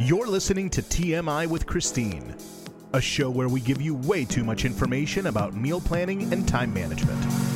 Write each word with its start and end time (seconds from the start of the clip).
You're 0.00 0.28
listening 0.28 0.70
to 0.70 0.82
TMI 0.82 1.48
with 1.48 1.66
Christine, 1.66 2.36
a 2.92 3.00
show 3.00 3.30
where 3.30 3.48
we 3.48 3.60
give 3.60 3.82
you 3.82 3.96
way 3.96 4.24
too 4.24 4.44
much 4.44 4.64
information 4.64 5.26
about 5.26 5.56
meal 5.56 5.80
planning 5.80 6.32
and 6.32 6.46
time 6.46 6.72
management. 6.72 7.47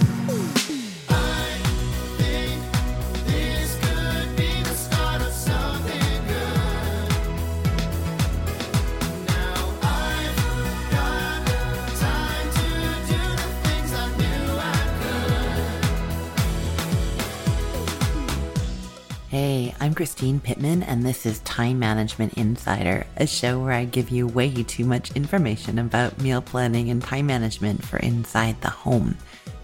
I'm 19.93 19.96
Christine 19.96 20.40
Pittman, 20.40 20.82
and 20.84 21.04
this 21.04 21.27
is 21.27 21.40
Time 21.40 21.79
Management 21.79 22.32
Insider, 22.38 23.04
a 23.18 23.27
show 23.27 23.61
where 23.61 23.75
I 23.75 23.84
give 23.84 24.08
you 24.08 24.26
way 24.26 24.62
too 24.62 24.86
much 24.86 25.14
information 25.14 25.79
about 25.79 26.18
meal 26.18 26.40
planning 26.40 26.89
and 26.89 27.03
time 27.03 27.26
management 27.26 27.84
for 27.84 27.98
inside 27.98 28.58
the 28.62 28.70
home. 28.70 29.18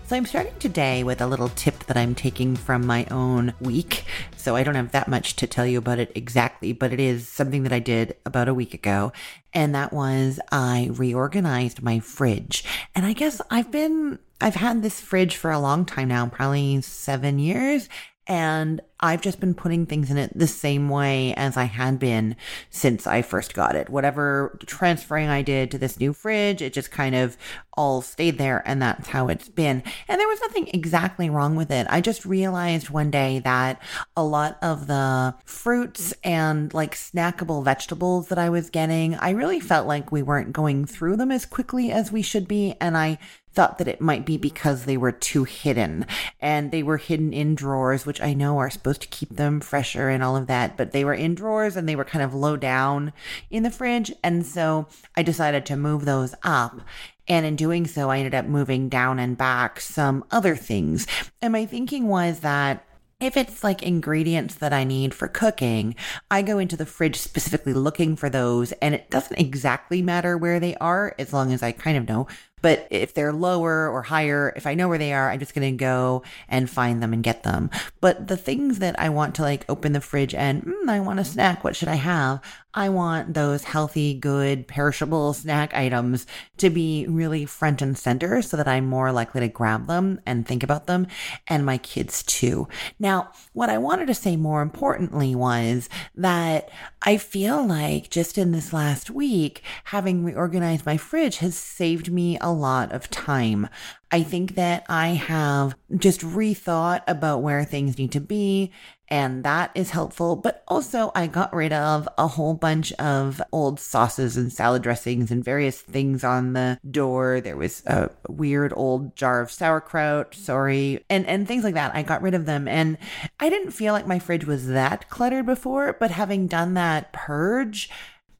So, 0.06 0.16
I'm 0.16 0.26
starting 0.26 0.52
today 0.58 1.02
with 1.02 1.22
a 1.22 1.26
little 1.26 1.48
tip 1.48 1.78
that 1.86 1.96
I'm 1.96 2.14
taking 2.14 2.56
from 2.56 2.84
my 2.84 3.06
own 3.10 3.54
week. 3.58 4.04
So, 4.36 4.54
I 4.54 4.64
don't 4.64 4.74
have 4.74 4.92
that 4.92 5.08
much 5.08 5.34
to 5.36 5.46
tell 5.46 5.66
you 5.66 5.78
about 5.78 5.98
it 5.98 6.12
exactly, 6.14 6.74
but 6.74 6.92
it 6.92 7.00
is 7.00 7.26
something 7.26 7.62
that 7.62 7.72
I 7.72 7.78
did 7.78 8.14
about 8.26 8.48
a 8.48 8.54
week 8.54 8.74
ago. 8.74 9.14
And 9.54 9.74
that 9.74 9.94
was 9.94 10.38
I 10.52 10.90
reorganized 10.92 11.82
my 11.82 12.00
fridge. 12.00 12.64
And 12.94 13.06
I 13.06 13.14
guess 13.14 13.40
I've 13.50 13.70
been 13.70 14.18
I've 14.42 14.56
had 14.56 14.82
this 14.82 15.00
fridge 15.00 15.36
for 15.36 15.50
a 15.50 15.58
long 15.58 15.86
time 15.86 16.08
now, 16.08 16.26
probably 16.26 16.82
seven 16.82 17.38
years. 17.38 17.88
And 18.28 18.82
I've 19.00 19.22
just 19.22 19.40
been 19.40 19.54
putting 19.54 19.86
things 19.86 20.10
in 20.10 20.18
it 20.18 20.36
the 20.36 20.46
same 20.46 20.90
way 20.90 21.32
as 21.34 21.56
I 21.56 21.64
had 21.64 21.98
been 21.98 22.36
since 22.68 23.06
I 23.06 23.22
first 23.22 23.54
got 23.54 23.74
it. 23.74 23.88
Whatever 23.88 24.58
transferring 24.66 25.28
I 25.28 25.40
did 25.40 25.70
to 25.70 25.78
this 25.78 25.98
new 25.98 26.12
fridge, 26.12 26.60
it 26.60 26.74
just 26.74 26.90
kind 26.90 27.14
of 27.14 27.38
all 27.72 28.02
stayed 28.02 28.36
there 28.36 28.62
and 28.66 28.82
that's 28.82 29.08
how 29.08 29.28
it's 29.28 29.48
been. 29.48 29.82
And 30.08 30.20
there 30.20 30.28
was 30.28 30.40
nothing 30.40 30.68
exactly 30.74 31.30
wrong 31.30 31.56
with 31.56 31.70
it. 31.70 31.86
I 31.88 32.00
just 32.00 32.26
realized 32.26 32.90
one 32.90 33.10
day 33.10 33.38
that 33.38 33.80
a 34.16 34.24
lot 34.24 34.58
of 34.60 34.88
the 34.88 35.34
fruits 35.44 36.12
and 36.22 36.74
like 36.74 36.96
snackable 36.96 37.64
vegetables 37.64 38.28
that 38.28 38.38
I 38.38 38.50
was 38.50 38.68
getting, 38.68 39.14
I 39.14 39.30
really 39.30 39.60
felt 39.60 39.86
like 39.86 40.12
we 40.12 40.22
weren't 40.22 40.52
going 40.52 40.84
through 40.84 41.16
them 41.16 41.30
as 41.30 41.46
quickly 41.46 41.92
as 41.92 42.12
we 42.12 42.20
should 42.20 42.46
be. 42.46 42.74
And 42.80 42.98
I 42.98 43.18
thought 43.58 43.78
that 43.78 43.88
it 43.88 44.00
might 44.00 44.24
be 44.24 44.36
because 44.36 44.84
they 44.84 44.96
were 44.96 45.10
too 45.10 45.42
hidden 45.42 46.06
and 46.38 46.70
they 46.70 46.80
were 46.80 46.96
hidden 46.96 47.32
in 47.32 47.56
drawers, 47.56 48.06
which 48.06 48.20
I 48.20 48.32
know 48.32 48.58
are 48.58 48.70
supposed 48.70 49.00
to 49.00 49.08
keep 49.08 49.30
them 49.30 49.58
fresher 49.58 50.08
and 50.08 50.22
all 50.22 50.36
of 50.36 50.46
that, 50.46 50.76
but 50.76 50.92
they 50.92 51.04
were 51.04 51.12
in 51.12 51.34
drawers 51.34 51.74
and 51.74 51.88
they 51.88 51.96
were 51.96 52.04
kind 52.04 52.24
of 52.24 52.32
low 52.32 52.56
down 52.56 53.12
in 53.50 53.64
the 53.64 53.70
fridge. 53.72 54.12
And 54.22 54.46
so 54.46 54.86
I 55.16 55.24
decided 55.24 55.66
to 55.66 55.76
move 55.76 56.04
those 56.04 56.36
up. 56.44 56.82
And 57.26 57.44
in 57.44 57.56
doing 57.56 57.88
so, 57.88 58.10
I 58.10 58.18
ended 58.18 58.36
up 58.36 58.44
moving 58.44 58.88
down 58.88 59.18
and 59.18 59.36
back 59.36 59.80
some 59.80 60.24
other 60.30 60.54
things. 60.54 61.08
And 61.42 61.52
my 61.52 61.66
thinking 61.66 62.06
was 62.06 62.38
that 62.40 62.84
if 63.20 63.36
it's 63.36 63.64
like 63.64 63.82
ingredients 63.82 64.54
that 64.54 64.72
I 64.72 64.84
need 64.84 65.12
for 65.12 65.26
cooking, 65.26 65.96
I 66.30 66.42
go 66.42 66.60
into 66.60 66.76
the 66.76 66.86
fridge 66.86 67.16
specifically 67.16 67.72
looking 67.72 68.14
for 68.14 68.30
those, 68.30 68.70
and 68.72 68.94
it 68.94 69.10
doesn't 69.10 69.36
exactly 69.36 70.02
matter 70.02 70.38
where 70.38 70.60
they 70.60 70.76
are 70.76 71.16
as 71.18 71.32
long 71.32 71.52
as 71.52 71.60
I 71.60 71.72
kind 71.72 71.98
of 71.98 72.06
know 72.06 72.28
but 72.62 72.86
if 72.90 73.14
they're 73.14 73.32
lower 73.32 73.88
or 73.88 74.02
higher, 74.02 74.52
if 74.56 74.66
I 74.66 74.74
know 74.74 74.88
where 74.88 74.98
they 74.98 75.12
are, 75.12 75.30
I'm 75.30 75.38
just 75.38 75.54
going 75.54 75.72
to 75.72 75.76
go 75.76 76.22
and 76.48 76.68
find 76.68 77.02
them 77.02 77.12
and 77.12 77.22
get 77.22 77.42
them. 77.42 77.70
But 78.00 78.28
the 78.28 78.36
things 78.36 78.78
that 78.78 78.98
I 78.98 79.08
want 79.08 79.34
to 79.36 79.42
like 79.42 79.64
open 79.68 79.92
the 79.92 80.00
fridge 80.00 80.34
and 80.34 80.64
mm, 80.64 80.88
I 80.88 81.00
want 81.00 81.20
a 81.20 81.24
snack, 81.24 81.64
what 81.64 81.76
should 81.76 81.88
I 81.88 81.96
have? 81.96 82.40
I 82.74 82.90
want 82.90 83.34
those 83.34 83.64
healthy, 83.64 84.14
good, 84.14 84.68
perishable 84.68 85.32
snack 85.32 85.74
items 85.74 86.26
to 86.58 86.70
be 86.70 87.06
really 87.08 87.44
front 87.44 87.82
and 87.82 87.96
center 87.96 88.42
so 88.42 88.56
that 88.56 88.68
I'm 88.68 88.86
more 88.86 89.10
likely 89.10 89.40
to 89.40 89.48
grab 89.48 89.86
them 89.86 90.20
and 90.26 90.46
think 90.46 90.62
about 90.62 90.86
them 90.86 91.06
and 91.48 91.66
my 91.66 91.78
kids 91.78 92.22
too. 92.22 92.68
Now, 92.98 93.32
what 93.52 93.70
I 93.70 93.78
wanted 93.78 94.06
to 94.06 94.14
say 94.14 94.36
more 94.36 94.62
importantly 94.62 95.34
was 95.34 95.88
that 96.14 96.70
I 97.02 97.16
feel 97.16 97.66
like 97.66 98.10
just 98.10 98.38
in 98.38 98.52
this 98.52 98.72
last 98.72 99.10
week, 99.10 99.62
having 99.84 100.22
reorganized 100.22 100.86
my 100.86 100.98
fridge 100.98 101.38
has 101.38 101.56
saved 101.56 102.12
me 102.12 102.38
a 102.40 102.47
lot 102.52 102.92
of 102.92 103.10
time. 103.10 103.68
I 104.10 104.22
think 104.22 104.54
that 104.54 104.84
I 104.88 105.08
have 105.08 105.76
just 105.96 106.20
rethought 106.22 107.02
about 107.06 107.42
where 107.42 107.64
things 107.64 107.98
need 107.98 108.12
to 108.12 108.20
be, 108.20 108.72
and 109.08 109.44
that 109.44 109.70
is 109.74 109.90
helpful. 109.90 110.36
But 110.36 110.62
also, 110.66 111.12
I 111.14 111.26
got 111.26 111.54
rid 111.54 111.72
of 111.72 112.08
a 112.16 112.26
whole 112.26 112.54
bunch 112.54 112.92
of 112.94 113.42
old 113.52 113.80
sauces 113.80 114.36
and 114.36 114.52
salad 114.52 114.82
dressings 114.82 115.30
and 115.30 115.44
various 115.44 115.80
things 115.80 116.24
on 116.24 116.54
the 116.54 116.78
door. 116.90 117.40
There 117.40 117.56
was 117.56 117.82
a 117.86 118.10
weird 118.28 118.72
old 118.76 119.14
jar 119.14 119.40
of 119.40 119.50
sauerkraut, 119.50 120.34
sorry, 120.34 121.04
and, 121.10 121.26
and 121.26 121.46
things 121.46 121.64
like 121.64 121.74
that. 121.74 121.94
I 121.94 122.02
got 122.02 122.22
rid 122.22 122.34
of 122.34 122.46
them, 122.46 122.66
and 122.66 122.96
I 123.40 123.50
didn't 123.50 123.72
feel 123.72 123.92
like 123.92 124.06
my 124.06 124.18
fridge 124.18 124.46
was 124.46 124.68
that 124.68 125.10
cluttered 125.10 125.46
before, 125.46 125.96
but 125.98 126.10
having 126.10 126.46
done 126.46 126.74
that 126.74 127.12
purge, 127.12 127.90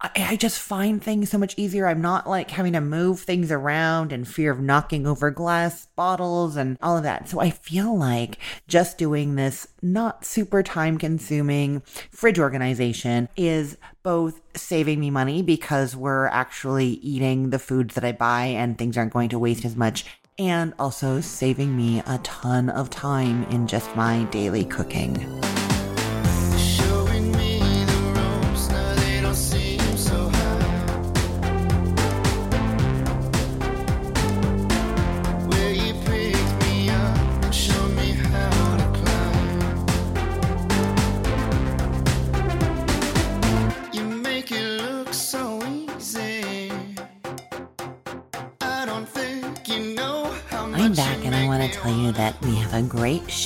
I, 0.00 0.10
I 0.16 0.36
just 0.36 0.60
find 0.60 1.02
things 1.02 1.30
so 1.30 1.38
much 1.38 1.54
easier. 1.56 1.86
I'm 1.86 2.00
not 2.00 2.28
like 2.28 2.50
having 2.50 2.74
to 2.74 2.80
move 2.80 3.20
things 3.20 3.50
around 3.50 4.12
and 4.12 4.26
fear 4.26 4.52
of 4.52 4.60
knocking 4.60 5.06
over 5.06 5.30
glass 5.30 5.86
bottles 5.96 6.56
and 6.56 6.76
all 6.80 6.96
of 6.96 7.02
that. 7.02 7.28
So 7.28 7.40
I 7.40 7.50
feel 7.50 7.96
like 7.96 8.38
just 8.68 8.98
doing 8.98 9.34
this 9.34 9.66
not 9.82 10.24
super 10.24 10.62
time 10.62 10.98
consuming 10.98 11.82
fridge 12.10 12.38
organization 12.38 13.28
is 13.36 13.76
both 14.02 14.40
saving 14.56 15.00
me 15.00 15.10
money 15.10 15.42
because 15.42 15.96
we're 15.96 16.26
actually 16.26 16.86
eating 16.86 17.50
the 17.50 17.58
foods 17.58 17.94
that 17.94 18.04
I 18.04 18.12
buy 18.12 18.46
and 18.46 18.78
things 18.78 18.96
aren't 18.96 19.12
going 19.12 19.30
to 19.30 19.38
waste 19.38 19.64
as 19.64 19.76
much 19.76 20.04
and 20.38 20.72
also 20.78 21.20
saving 21.20 21.76
me 21.76 22.00
a 22.06 22.18
ton 22.22 22.70
of 22.70 22.90
time 22.90 23.42
in 23.44 23.66
just 23.66 23.94
my 23.96 24.22
daily 24.24 24.64
cooking. 24.64 25.16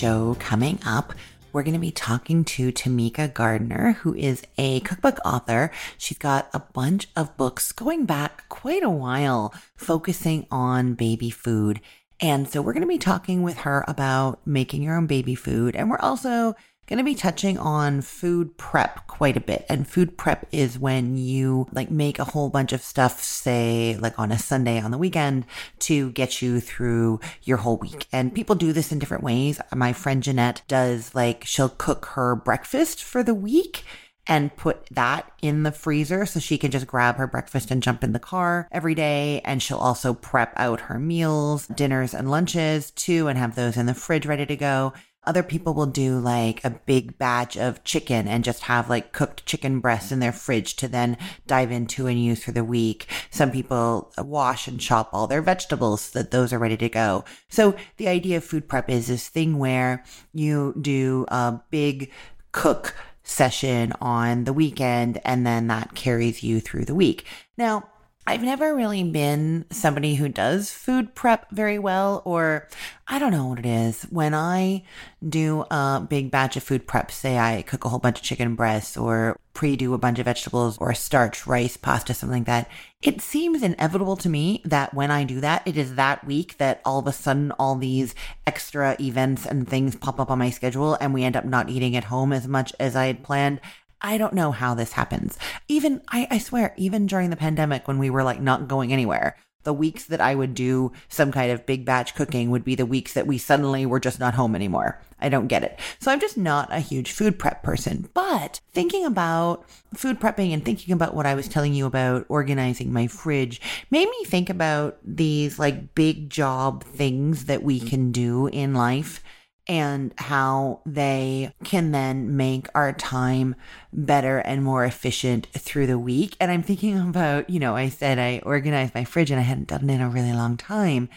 Show 0.03 0.35
coming 0.41 0.81
up. 0.85 1.15
We're 1.53 1.63
going 1.63 1.75
to 1.75 1.79
be 1.79 1.93
talking 1.93 2.45
to 2.45 2.73
Tamika 2.73 3.33
Gardner, 3.33 3.93
who 4.01 4.13
is 4.17 4.43
a 4.59 4.81
cookbook 4.81 5.21
author. 5.25 5.71
She's 5.97 6.19
got 6.19 6.51
a 6.53 6.59
bunch 6.59 7.07
of 7.15 7.37
books 7.37 7.71
going 7.71 8.05
back 8.05 8.49
quite 8.49 8.83
a 8.83 8.91
while, 8.91 9.55
focusing 9.77 10.49
on 10.51 10.95
baby 10.95 11.31
food. 11.31 11.81
And 12.21 12.49
so 12.49 12.61
we're 12.61 12.73
going 12.73 12.83
to 12.83 12.89
be 12.89 12.99
talking 12.99 13.45
with 13.45 13.59
her 13.59 13.85
about 13.87 14.45
making 14.45 14.83
your 14.83 14.97
own 14.97 15.07
baby 15.07 15.37
food. 15.37 15.77
And 15.77 15.89
we're 15.89 16.01
also 16.01 16.57
going 16.93 16.99
to 16.99 17.11
be 17.11 17.15
touching 17.15 17.57
on 17.57 18.03
food 18.03 18.59
prep 18.59 19.07
quite 19.07 19.35
a 19.35 19.41
bit. 19.41 19.65
And 19.71 19.89
food 19.89 20.19
prep 20.19 20.47
is 20.53 20.79
when 20.79 21.17
you 21.17 21.67
like 21.73 21.91
make 21.91 22.19
a 22.19 22.25
whole 22.25 22.51
bunch 22.51 22.75
of 22.75 22.83
stuff, 22.83 23.23
say 23.23 23.97
like 23.99 24.19
on 24.19 24.31
a 24.31 24.39
Sunday 24.39 24.79
on 24.79 24.91
the 24.91 24.99
weekend 24.99 25.47
to 25.79 26.11
get 26.11 26.43
you 26.43 26.61
through 26.61 27.19
your 27.45 27.57
whole 27.57 27.79
week. 27.79 28.07
And 28.13 28.35
people 28.35 28.57
do 28.57 28.75
this 28.75 28.93
in 28.93 28.99
different 28.99 29.25
ways. 29.25 29.59
My 29.75 29.95
friend 29.95 30.23
Jeanette 30.23 30.61
does 30.69 31.15
like, 31.15 31.45
she'll 31.47 31.71
cook 31.71 32.05
her 32.13 32.37
breakfast 32.37 33.03
for 33.03 33.23
the 33.23 33.35
week 33.35 33.85
and 34.27 34.55
put 34.55 34.87
that 34.91 35.33
in 35.41 35.63
the 35.63 35.73
freezer 35.73 36.27
so 36.27 36.41
she 36.41 36.59
can 36.59 36.71
just 36.71 36.87
grab 36.87 37.17
her 37.17 37.27
breakfast 37.27 37.71
and 37.71 37.83
jump 37.83 38.05
in 38.05 38.13
the 38.13 38.19
car 38.19 38.69
every 38.71 38.95
day. 38.95 39.41
And 39.47 39.63
she'll 39.63 39.79
also 39.79 40.13
prep 40.13 40.53
out 40.57 40.83
her 40.83 40.99
meals, 40.99 41.67
dinners, 41.69 42.13
and 42.13 42.31
lunches 42.31 42.91
too, 42.91 43.29
and 43.29 43.39
have 43.39 43.55
those 43.55 43.79
in 43.79 43.87
the 43.87 43.95
fridge 43.95 44.27
ready 44.27 44.45
to 44.45 44.57
go. 44.57 44.93
Other 45.25 45.45
people 45.45 45.73
will 45.73 45.87
do 45.87 46.19
like 46.19 46.65
a 46.65 46.71
big 46.71 47.17
batch 47.17 47.57
of 47.57 47.85
chicken 47.85 48.27
and 48.27 48.43
just 48.43 48.63
have 48.65 48.91
like 48.91 49.13
cooked 49.13 49.47
chicken 49.47 49.79
breasts 49.79 50.11
in 50.11 50.19
their 50.19 50.33
fridge 50.33 50.75
to 50.77 50.89
then 50.89 51.17
dive 51.47 51.71
into 51.71 52.09
and 52.09 52.23
use 52.23 52.43
for 52.43 52.51
the 52.51 52.65
week. 52.65 53.07
Some 53.31 53.53
people 53.53 54.13
wash 54.19 54.67
and 54.67 54.81
chop 54.81 55.11
all 55.13 55.29
their 55.29 55.43
vegetables 55.43 56.03
so 56.03 56.19
that 56.19 56.33
those 56.33 56.53
are 56.53 56.59
ready 56.59 56.77
to 56.77 56.89
go. 56.89 57.25
So 57.49 57.77
the 57.99 58.09
idea 58.09 58.39
of 58.39 58.45
food 58.45 58.69
prep 58.69 58.91
is 58.91 59.07
this 59.07 59.29
thing 59.29 59.59
where 59.59 60.03
you 60.33 60.75
do 60.81 61.25
a 61.29 61.61
big 61.71 62.11
cook 62.51 62.97
session 63.23 63.93
on 64.01 64.43
the 64.45 64.53
weekend 64.53 65.21
and 65.25 65.47
then 65.47 65.69
that 65.69 65.95
carries 65.95 66.43
you 66.43 66.61
through 66.61 66.85
the 66.85 66.95
week. 66.95 67.25
Now, 67.57 67.89
I've 68.25 68.43
never 68.43 68.75
really 68.75 69.03
been 69.03 69.65
somebody 69.71 70.15
who 70.15 70.29
does 70.29 70.71
food 70.71 71.15
prep 71.15 71.51
very 71.51 71.79
well, 71.79 72.23
or 72.25 72.69
I 73.09 73.19
don't 73.19 73.33
know 73.33 73.49
what 73.49 73.59
it 73.59 73.67
is. 73.67 74.05
When 74.05 74.33
I 74.33 74.85
do 75.29 75.65
a 75.71 76.07
big 76.09 76.31
batch 76.31 76.57
of 76.57 76.63
food 76.63 76.87
prep, 76.87 77.11
say 77.11 77.37
I 77.37 77.63
cook 77.63 77.85
a 77.85 77.89
whole 77.89 77.99
bunch 77.99 78.19
of 78.19 78.25
chicken 78.25 78.55
breasts 78.55 78.97
or 78.97 79.37
pre 79.55 79.77
do 79.77 79.93
a 79.93 79.99
bunch 79.99 80.21
of 80.21 80.25
vegetables 80.25 80.79
or 80.79 80.95
starch, 80.95 81.47
rice, 81.49 81.77
pasta, 81.77 82.15
something 82.15 82.39
like 82.39 82.47
that, 82.47 82.71
it 83.03 83.21
seems 83.21 83.63
inevitable 83.63 84.17
to 84.17 84.29
me 84.29 84.63
that 84.65 84.95
when 84.95 85.11
I 85.11 85.25
do 85.25 85.41
that, 85.41 85.67
it 85.67 85.77
is 85.77 85.97
that 85.97 86.25
week 86.25 86.57
that 86.59 86.81
all 86.85 87.01
of 87.01 87.09
a 87.09 87.13
sudden 87.13 87.51
all 87.59 87.75
these 87.75 88.15
extra 88.47 88.97
events 89.01 89.45
and 89.45 89.69
things 89.69 89.97
pop 89.97 90.21
up 90.21 90.31
on 90.31 90.39
my 90.39 90.51
schedule 90.51 90.97
and 91.01 91.13
we 91.13 91.25
end 91.25 91.37
up 91.37 91.45
not 91.45 91.69
eating 91.69 91.97
at 91.97 92.05
home 92.05 92.33
as 92.33 92.47
much 92.47 92.73
as 92.79 92.95
I 92.95 93.07
had 93.07 93.25
planned. 93.25 93.61
I 94.03 94.19
don't 94.19 94.35
know 94.35 94.53
how 94.53 94.75
this 94.75 94.93
happens. 94.93 95.39
Even, 95.69 96.03
I, 96.09 96.27
I 96.31 96.39
swear, 96.39 96.75
even 96.77 97.07
during 97.07 97.31
the 97.31 97.37
pandemic 97.37 97.87
when 97.87 97.99
we 97.99 98.11
were 98.11 98.25
like 98.25 98.41
not 98.41 98.69
going 98.69 98.93
anywhere, 98.93 99.37
the 99.65 99.73
weeks 99.73 100.05
that 100.07 100.21
I 100.21 100.35
would 100.35 100.55
do 100.55 100.93
some 101.09 101.33
kind 101.33 101.53
of 101.53 101.67
big 101.67 101.85
batch 101.85 102.15
cooking 102.15 102.51
would 102.51 102.65
be 102.65 102.75
the 102.75 102.87
weeks 102.87 103.13
that 103.15 103.27
we 103.27 103.39
suddenly 103.39 103.87
were 103.87 104.01
just 104.01 104.19
not 104.19 104.35
home 104.35 104.55
anymore. 104.55 105.01
I 105.21 105.29
don't 105.29 105.47
get 105.47 105.63
it. 105.63 105.79
So 106.01 106.11
I'm 106.11 106.21
just 106.21 106.37
not 106.37 106.73
a 106.73 106.81
huge 106.81 107.13
food 107.13 107.39
prep 107.39 107.63
person. 107.63 108.09
But 108.13 108.61
thinking 108.73 109.07
about 109.07 109.65
food 109.95 110.19
prepping 110.19 110.53
and 110.53 110.65
thinking 110.65 110.93
about 110.93 111.15
what 111.15 111.27
I 111.27 111.35
was 111.35 111.49
telling 111.49 111.75
you 111.75 111.87
about 111.87 112.27
organizing 112.29 112.93
my 112.93 113.07
fridge 113.07 113.61
made 113.91 114.09
me 114.09 114.25
think 114.25 114.51
about 114.51 114.99
these 115.05 115.59
like 115.59 115.95
big 115.95 116.29
job 116.29 116.83
things 116.83 117.45
that 117.45 117.63
we 117.63 117.81
mm. 117.81 117.89
can 117.89 118.11
do 118.11 118.49
in 118.49 118.75
life 118.75 119.23
and 119.69 120.13
how 120.19 120.81
they 120.85 121.55
can 121.65 121.93
then 121.93 122.37
make 122.37 122.69
our 122.75 122.93
time 122.93 123.55
better 123.93 124.39
and 124.39 124.65
more 124.65 124.85
efficient 124.85 125.47
through 125.53 125.87
the 125.87 125.99
week. 125.99 126.37
And 126.41 126.51
I'm 126.51 126.63
thinking 126.63 126.99
about, 126.99 127.49
you 127.49 127.61
know, 127.61 127.77
I 127.77 127.89
said 127.89 128.19
I 128.19 128.41
organized 128.45 128.95
my 128.95 129.05
fridge 129.05 129.31
and 129.31 129.39
I 129.39 129.45
hadn't 129.45 129.69
done 129.69 129.89
it 129.89 129.95
in 129.95 130.01
a 130.01 130.09
really 130.09 130.33
long 130.33 130.57
time. 130.57 131.09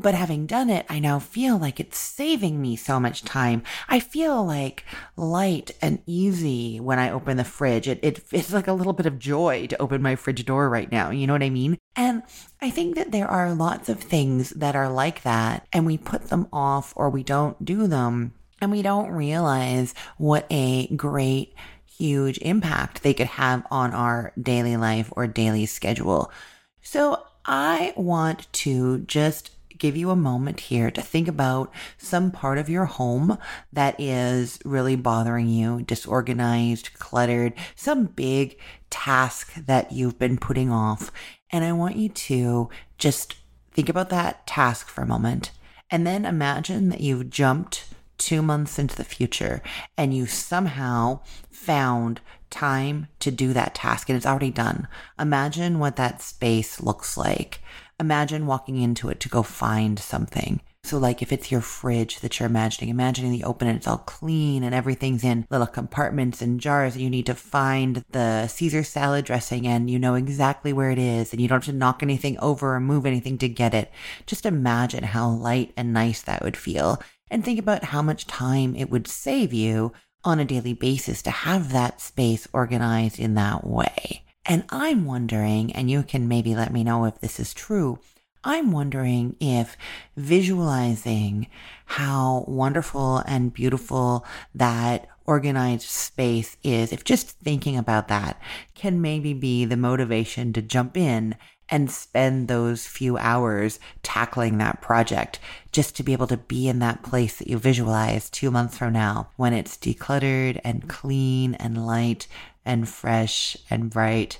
But 0.00 0.14
having 0.14 0.46
done 0.46 0.70
it, 0.70 0.86
I 0.88 0.98
now 0.98 1.18
feel 1.18 1.58
like 1.58 1.78
it's 1.78 1.98
saving 1.98 2.62
me 2.62 2.74
so 2.74 2.98
much 2.98 3.22
time. 3.22 3.62
I 3.86 4.00
feel 4.00 4.42
like 4.42 4.82
light 5.14 5.72
and 5.82 6.00
easy 6.06 6.80
when 6.80 6.98
I 6.98 7.10
open 7.10 7.36
the 7.36 7.44
fridge. 7.44 7.86
It, 7.86 8.00
it, 8.02 8.24
it's 8.32 8.50
like 8.50 8.66
a 8.66 8.72
little 8.72 8.94
bit 8.94 9.04
of 9.04 9.18
joy 9.18 9.66
to 9.66 9.80
open 9.82 10.00
my 10.00 10.16
fridge 10.16 10.46
door 10.46 10.70
right 10.70 10.90
now. 10.90 11.10
You 11.10 11.26
know 11.26 11.34
what 11.34 11.42
I 11.42 11.50
mean? 11.50 11.76
And 12.00 12.22
I 12.62 12.70
think 12.70 12.94
that 12.94 13.12
there 13.12 13.28
are 13.28 13.52
lots 13.52 13.90
of 13.90 14.00
things 14.00 14.48
that 14.50 14.74
are 14.74 14.88
like 14.88 15.22
that 15.22 15.66
and 15.70 15.84
we 15.84 15.98
put 15.98 16.28
them 16.30 16.48
off 16.50 16.94
or 16.96 17.10
we 17.10 17.22
don't 17.22 17.62
do 17.62 17.86
them 17.86 18.32
and 18.58 18.70
we 18.70 18.80
don't 18.80 19.10
realize 19.10 19.92
what 20.16 20.46
a 20.48 20.86
great 20.96 21.52
huge 21.84 22.38
impact 22.38 23.02
they 23.02 23.12
could 23.12 23.26
have 23.26 23.66
on 23.70 23.92
our 23.92 24.32
daily 24.40 24.78
life 24.78 25.12
or 25.14 25.26
daily 25.26 25.66
schedule. 25.66 26.32
So 26.80 27.22
I 27.44 27.92
want 27.98 28.50
to 28.54 29.00
just 29.00 29.50
give 29.80 29.96
you 29.96 30.10
a 30.10 30.16
moment 30.16 30.60
here 30.60 30.92
to 30.92 31.02
think 31.02 31.26
about 31.26 31.72
some 31.98 32.30
part 32.30 32.58
of 32.58 32.68
your 32.68 32.84
home 32.84 33.36
that 33.72 33.98
is 33.98 34.60
really 34.64 34.94
bothering 34.94 35.48
you, 35.48 35.82
disorganized, 35.82 36.94
cluttered, 36.94 37.54
some 37.74 38.04
big 38.04 38.56
task 38.90 39.54
that 39.54 39.90
you've 39.90 40.18
been 40.18 40.38
putting 40.38 40.70
off. 40.70 41.10
And 41.50 41.64
I 41.64 41.72
want 41.72 41.96
you 41.96 42.08
to 42.08 42.68
just 42.98 43.34
think 43.72 43.88
about 43.88 44.10
that 44.10 44.46
task 44.46 44.88
for 44.88 45.02
a 45.02 45.06
moment 45.06 45.50
and 45.90 46.06
then 46.06 46.24
imagine 46.24 46.88
that 46.90 47.00
you've 47.00 47.30
jumped 47.30 47.86
two 48.16 48.42
months 48.42 48.78
into 48.78 48.94
the 48.94 49.04
future 49.04 49.62
and 49.96 50.14
you 50.14 50.26
somehow 50.26 51.20
found 51.50 52.20
time 52.50 53.08
to 53.18 53.30
do 53.30 53.52
that 53.52 53.74
task 53.74 54.08
and 54.08 54.16
it's 54.16 54.26
already 54.26 54.50
done. 54.50 54.86
Imagine 55.18 55.78
what 55.78 55.96
that 55.96 56.20
space 56.20 56.80
looks 56.80 57.16
like 57.16 57.60
imagine 58.00 58.46
walking 58.46 58.80
into 58.80 59.08
it 59.10 59.20
to 59.20 59.28
go 59.28 59.42
find 59.42 59.98
something. 59.98 60.60
So, 60.82 60.96
like 60.98 61.20
if 61.20 61.30
it's 61.30 61.52
your 61.52 61.60
fridge 61.60 62.20
that 62.20 62.40
you're 62.40 62.48
imagining, 62.48 62.88
imagining 62.88 63.34
you 63.34 63.44
open 63.44 63.68
it, 63.68 63.76
it's 63.76 63.86
all 63.86 63.98
clean 63.98 64.62
and 64.62 64.74
everything's 64.74 65.22
in 65.22 65.46
little 65.50 65.66
compartments 65.66 66.40
and 66.40 66.58
jars. 66.58 66.94
And 66.94 67.04
you 67.04 67.10
need 67.10 67.26
to 67.26 67.34
find 67.34 68.02
the 68.10 68.46
Caesar 68.46 68.82
salad 68.82 69.26
dressing 69.26 69.66
and 69.66 69.90
you 69.90 69.98
know 69.98 70.14
exactly 70.14 70.72
where 70.72 70.90
it 70.90 70.98
is 70.98 71.32
and 71.32 71.40
you 71.40 71.48
don't 71.48 71.64
have 71.64 71.72
to 71.72 71.78
knock 71.78 72.02
anything 72.02 72.38
over 72.38 72.74
or 72.74 72.80
move 72.80 73.04
anything 73.04 73.36
to 73.38 73.48
get 73.48 73.74
it. 73.74 73.92
Just 74.26 74.46
imagine 74.46 75.04
how 75.04 75.28
light 75.28 75.72
and 75.76 75.92
nice 75.92 76.22
that 76.22 76.42
would 76.42 76.56
feel 76.56 77.00
and 77.30 77.44
think 77.44 77.58
about 77.58 77.84
how 77.84 78.00
much 78.00 78.26
time 78.26 78.74
it 78.74 78.90
would 78.90 79.06
save 79.06 79.52
you 79.52 79.92
on 80.24 80.40
a 80.40 80.44
daily 80.44 80.72
basis 80.72 81.22
to 81.22 81.30
have 81.30 81.72
that 81.72 82.00
space 82.00 82.48
organized 82.52 83.18
in 83.18 83.34
that 83.34 83.66
way. 83.66 84.24
And 84.46 84.64
I'm 84.70 85.04
wondering, 85.04 85.72
and 85.72 85.90
you 85.90 86.02
can 86.02 86.26
maybe 86.26 86.54
let 86.54 86.72
me 86.72 86.82
know 86.82 87.04
if 87.04 87.20
this 87.20 87.38
is 87.38 87.54
true. 87.54 87.98
I'm 88.42 88.72
wondering 88.72 89.36
if 89.38 89.76
visualizing 90.16 91.46
how 91.84 92.46
wonderful 92.48 93.18
and 93.18 93.52
beautiful 93.52 94.24
that 94.54 95.08
organized 95.26 95.88
space 95.88 96.56
is, 96.64 96.90
if 96.90 97.04
just 97.04 97.28
thinking 97.28 97.76
about 97.76 98.08
that 98.08 98.40
can 98.74 99.02
maybe 99.02 99.34
be 99.34 99.66
the 99.66 99.76
motivation 99.76 100.54
to 100.54 100.62
jump 100.62 100.96
in 100.96 101.36
and 101.70 101.90
spend 101.90 102.48
those 102.48 102.86
few 102.86 103.16
hours 103.16 103.78
tackling 104.02 104.58
that 104.58 104.80
project 104.80 105.38
just 105.72 105.96
to 105.96 106.02
be 106.02 106.12
able 106.12 106.26
to 106.26 106.36
be 106.36 106.68
in 106.68 106.80
that 106.80 107.02
place 107.02 107.38
that 107.38 107.48
you 107.48 107.58
visualize 107.58 108.28
two 108.28 108.50
months 108.50 108.76
from 108.76 108.92
now 108.92 109.30
when 109.36 109.52
it's 109.52 109.76
decluttered 109.76 110.60
and 110.64 110.88
clean 110.88 111.54
and 111.54 111.86
light 111.86 112.26
and 112.64 112.88
fresh 112.88 113.56
and 113.70 113.90
bright. 113.90 114.38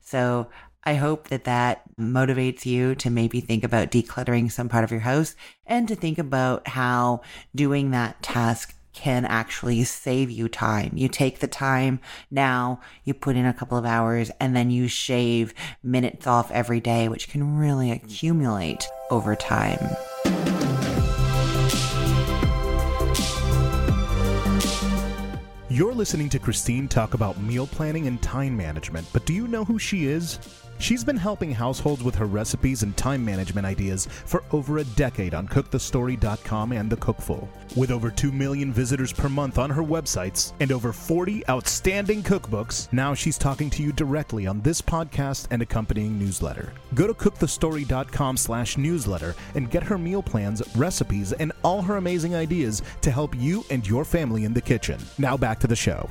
So 0.00 0.48
I 0.84 0.94
hope 0.94 1.28
that 1.28 1.44
that 1.44 1.82
motivates 2.00 2.64
you 2.64 2.94
to 2.94 3.10
maybe 3.10 3.40
think 3.40 3.64
about 3.64 3.90
decluttering 3.90 4.50
some 4.50 4.68
part 4.68 4.84
of 4.84 4.90
your 4.90 5.00
house 5.00 5.34
and 5.66 5.86
to 5.88 5.94
think 5.94 6.18
about 6.18 6.68
how 6.68 7.20
doing 7.54 7.90
that 7.90 8.22
task 8.22 8.74
can 8.98 9.24
actually 9.24 9.84
save 9.84 10.28
you 10.28 10.48
time. 10.48 10.90
You 10.96 11.08
take 11.08 11.38
the 11.38 11.46
time 11.46 12.00
now, 12.32 12.80
you 13.04 13.14
put 13.14 13.36
in 13.36 13.46
a 13.46 13.54
couple 13.54 13.78
of 13.78 13.84
hours, 13.84 14.32
and 14.40 14.56
then 14.56 14.72
you 14.72 14.88
shave 14.88 15.54
minutes 15.84 16.26
off 16.26 16.50
every 16.50 16.80
day, 16.80 17.08
which 17.08 17.28
can 17.28 17.56
really 17.58 17.92
accumulate 17.92 18.88
over 19.08 19.36
time. 19.36 19.78
You're 25.70 25.94
listening 25.94 26.28
to 26.30 26.40
Christine 26.40 26.88
talk 26.88 27.14
about 27.14 27.40
meal 27.40 27.68
planning 27.68 28.08
and 28.08 28.20
time 28.20 28.56
management, 28.56 29.06
but 29.12 29.24
do 29.26 29.32
you 29.32 29.46
know 29.46 29.64
who 29.64 29.78
she 29.78 30.06
is? 30.06 30.40
She's 30.78 31.02
been 31.02 31.16
helping 31.16 31.50
households 31.50 32.02
with 32.02 32.14
her 32.14 32.26
recipes 32.26 32.82
and 32.82 32.96
time 32.96 33.24
management 33.24 33.66
ideas 33.66 34.06
for 34.06 34.44
over 34.52 34.78
a 34.78 34.84
decade 34.84 35.34
on 35.34 35.48
cookthestory.com 35.48 36.72
and 36.72 36.90
The 36.90 36.96
Cookful. 36.96 37.48
With 37.76 37.90
over 37.90 38.10
2 38.10 38.32
million 38.32 38.72
visitors 38.72 39.12
per 39.12 39.28
month 39.28 39.58
on 39.58 39.70
her 39.70 39.82
websites 39.82 40.52
and 40.60 40.72
over 40.72 40.92
40 40.92 41.46
outstanding 41.48 42.22
cookbooks, 42.22 42.90
now 42.92 43.12
she's 43.12 43.36
talking 43.36 43.68
to 43.70 43.82
you 43.82 43.92
directly 43.92 44.46
on 44.46 44.60
this 44.62 44.80
podcast 44.80 45.48
and 45.50 45.62
accompanying 45.62 46.18
newsletter. 46.18 46.72
Go 46.94 47.06
to 47.06 47.14
cookthestory.com 47.14 48.36
slash 48.36 48.78
newsletter 48.78 49.34
and 49.54 49.70
get 49.70 49.82
her 49.82 49.98
meal 49.98 50.22
plans, 50.22 50.62
recipes, 50.76 51.32
and 51.32 51.52
all 51.64 51.82
her 51.82 51.96
amazing 51.96 52.34
ideas 52.34 52.82
to 53.02 53.10
help 53.10 53.36
you 53.36 53.64
and 53.70 53.86
your 53.86 54.04
family 54.04 54.44
in 54.44 54.54
the 54.54 54.62
kitchen. 54.62 54.98
Now 55.18 55.36
back 55.36 55.58
to 55.60 55.66
the 55.66 55.76
show. 55.76 56.08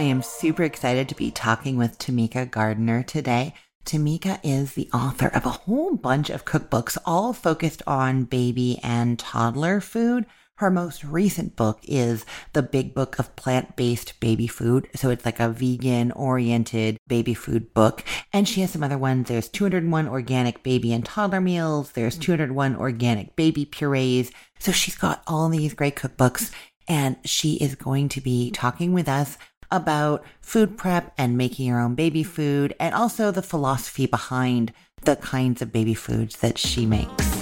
I 0.00 0.04
am 0.04 0.22
super 0.22 0.62
excited 0.62 1.10
to 1.10 1.14
be 1.14 1.30
talking 1.30 1.76
with 1.76 1.98
Tamika 1.98 2.50
Gardner 2.50 3.02
today. 3.02 3.52
Tamika 3.84 4.40
is 4.42 4.72
the 4.72 4.88
author 4.94 5.26
of 5.26 5.44
a 5.44 5.50
whole 5.50 5.94
bunch 5.94 6.30
of 6.30 6.46
cookbooks, 6.46 6.96
all 7.04 7.34
focused 7.34 7.82
on 7.86 8.24
baby 8.24 8.80
and 8.82 9.18
toddler 9.18 9.78
food. 9.78 10.24
Her 10.54 10.70
most 10.70 11.04
recent 11.04 11.54
book 11.54 11.80
is 11.82 12.24
The 12.54 12.62
Big 12.62 12.94
Book 12.94 13.18
of 13.18 13.36
Plant 13.36 13.76
Based 13.76 14.18
Baby 14.20 14.46
Food. 14.46 14.88
So 14.94 15.10
it's 15.10 15.26
like 15.26 15.38
a 15.38 15.50
vegan 15.50 16.12
oriented 16.12 16.96
baby 17.06 17.34
food 17.34 17.74
book. 17.74 18.02
And 18.32 18.48
she 18.48 18.62
has 18.62 18.70
some 18.70 18.82
other 18.82 18.96
ones. 18.96 19.28
There's 19.28 19.50
201 19.50 20.08
organic 20.08 20.62
baby 20.62 20.94
and 20.94 21.04
toddler 21.04 21.42
meals. 21.42 21.92
There's 21.92 22.16
201 22.16 22.74
organic 22.74 23.36
baby 23.36 23.66
purees. 23.66 24.32
So 24.60 24.72
she's 24.72 24.96
got 24.96 25.22
all 25.26 25.50
these 25.50 25.74
great 25.74 25.96
cookbooks 25.96 26.52
and 26.88 27.16
she 27.24 27.54
is 27.54 27.74
going 27.74 28.08
to 28.08 28.20
be 28.20 28.50
talking 28.50 28.92
with 28.92 29.08
us 29.08 29.38
about 29.72 30.24
food 30.40 30.76
prep 30.76 31.12
and 31.16 31.36
making 31.36 31.66
your 31.66 31.80
own 31.80 31.94
baby 31.94 32.22
food, 32.22 32.74
and 32.80 32.94
also 32.94 33.30
the 33.30 33.42
philosophy 33.42 34.06
behind 34.06 34.72
the 35.02 35.16
kinds 35.16 35.62
of 35.62 35.72
baby 35.72 35.94
foods 35.94 36.36
that 36.38 36.58
she 36.58 36.86
makes. 36.86 37.39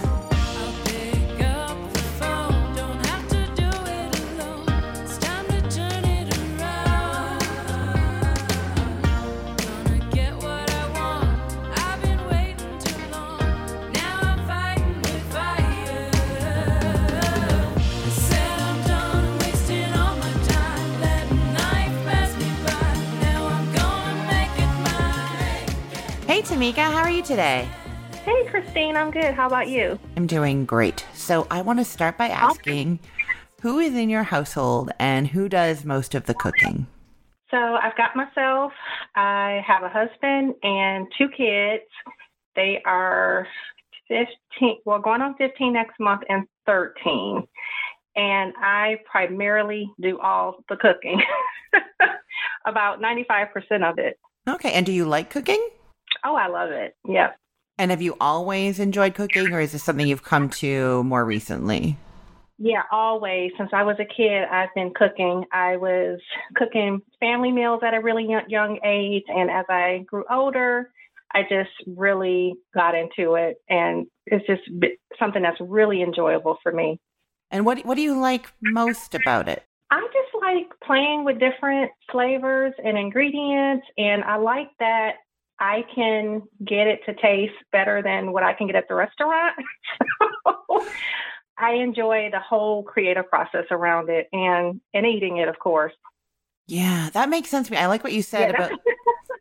Hey, 26.29 26.43
Tamika, 26.43 26.83
how 26.83 26.99
are 26.99 27.11
you 27.11 27.23
today? 27.23 27.67
Hey, 28.23 28.47
Christine, 28.49 28.97
I'm 28.99 29.11
good. 29.11 29.33
How 29.33 29.47
about 29.47 29.69
you? 29.69 29.99
I'm 30.15 30.27
doing 30.27 30.67
great. 30.67 31.07
So, 31.15 31.47
I 31.51 31.63
want 31.63 31.79
to 31.79 31.87
start 31.87 32.19
by 32.19 32.29
asking 32.29 32.99
who 33.63 33.79
is 33.79 33.95
in 33.95 34.11
your 34.11 34.25
household 34.25 34.91
and 34.99 35.27
who 35.27 35.49
does 35.49 35.87
most 35.87 36.15
of 36.15 36.27
the 36.27 36.35
cooking? 36.35 36.87
So, 37.51 37.57
I've 37.57 37.97
got 37.97 38.15
myself, 38.15 38.73
I 39.17 39.63
have 39.67 39.83
a 39.83 39.89
husband 39.89 40.55
and 40.63 41.07
two 41.17 41.31
kids. 41.35 41.85
They 42.55 42.83
are 42.85 43.49
15, 44.09 44.81
well, 44.85 44.99
going 44.99 45.23
on 45.23 45.35
15 45.37 45.73
next 45.73 45.99
month 45.99 46.25
and 46.29 46.47
13. 46.67 47.49
And 48.17 48.53
I 48.59 48.99
primarily 49.11 49.91
do 49.99 50.19
all 50.21 50.63
the 50.69 50.77
cooking, 50.77 51.23
about 52.67 53.01
95% 53.01 53.91
of 53.91 53.99
it. 53.99 54.19
Okay. 54.47 54.73
And 54.73 54.85
do 54.85 54.93
you 54.93 55.07
like 55.07 55.31
cooking? 55.31 55.67
Oh, 56.25 56.35
I 56.35 56.49
love 56.49 56.71
it. 56.71 56.95
Yep. 57.09 57.37
And 57.79 57.91
have 57.93 58.03
you 58.03 58.17
always 58.21 58.81
enjoyed 58.81 59.15
cooking, 59.15 59.53
or 59.53 59.61
is 59.61 59.73
this 59.73 59.85
something 59.85 60.07
you've 60.07 60.25
come 60.25 60.51
to 60.51 61.05
more 61.05 61.25
recently? 61.25 61.97
Yeah, 62.59 62.83
always. 62.91 63.53
Since 63.57 63.71
I 63.73 63.85
was 63.85 63.97
a 64.01 64.05
kid, 64.05 64.43
I've 64.51 64.75
been 64.75 64.93
cooking. 64.93 65.45
I 65.53 65.77
was 65.77 66.19
cooking 66.57 67.03
family 67.21 67.53
meals 67.53 67.83
at 67.87 67.95
a 67.95 68.01
really 68.01 68.27
young 68.49 68.81
age. 68.85 69.23
And 69.29 69.49
as 69.49 69.65
I 69.69 70.05
grew 70.07 70.25
older, 70.29 70.91
I 71.33 71.43
just 71.43 71.71
really 71.87 72.55
got 72.75 72.97
into 72.97 73.35
it. 73.35 73.59
And 73.69 74.09
it's 74.27 74.45
just 74.45 74.63
something 75.21 75.43
that's 75.43 75.61
really 75.61 76.03
enjoyable 76.03 76.59
for 76.65 76.73
me. 76.73 76.99
And 77.53 77.65
what, 77.65 77.87
what 77.87 77.95
do 77.95 78.03
you 78.03 78.19
like 78.19 78.53
most 78.61 79.15
about 79.15 79.49
it? 79.49 79.63
I 79.93 80.01
just 80.01 80.43
like 80.43 80.67
playing 80.85 81.25
with 81.25 81.39
different 81.39 81.93
flavors 82.11 82.75
and 82.85 82.99
ingredients. 82.99 83.87
And 83.97 84.25
I 84.25 84.37
like 84.37 84.69
that 84.81 85.13
I 85.61 85.85
can 85.95 86.43
get 86.65 86.87
it 86.87 87.01
to 87.07 87.15
taste 87.15 87.55
better 87.73 88.03
than 88.03 88.33
what 88.33 88.43
I 88.43 88.55
can 88.55 88.67
get 88.67 88.77
at 88.77 88.89
the 88.89 88.95
restaurant. 88.95 89.55
I 91.59 91.73
enjoy 91.75 92.29
the 92.31 92.41
whole 92.41 92.85
creative 92.85 93.29
process 93.29 93.65
around 93.71 94.11
it 94.11 94.29
and 94.33 94.81
and 94.95 95.07
eating 95.07 95.39
it, 95.39 95.49
of 95.49 95.59
course. 95.59 95.93
Yeah, 96.69 97.11
that 97.15 97.29
makes 97.29 97.49
sense 97.49 97.69
to 97.69 97.73
me. 97.73 97.79
I 97.79 97.87
like 97.87 98.05
what 98.05 98.13
you 98.13 98.23
said 98.23 98.51
yeah. 98.51 98.67
about 98.67 98.79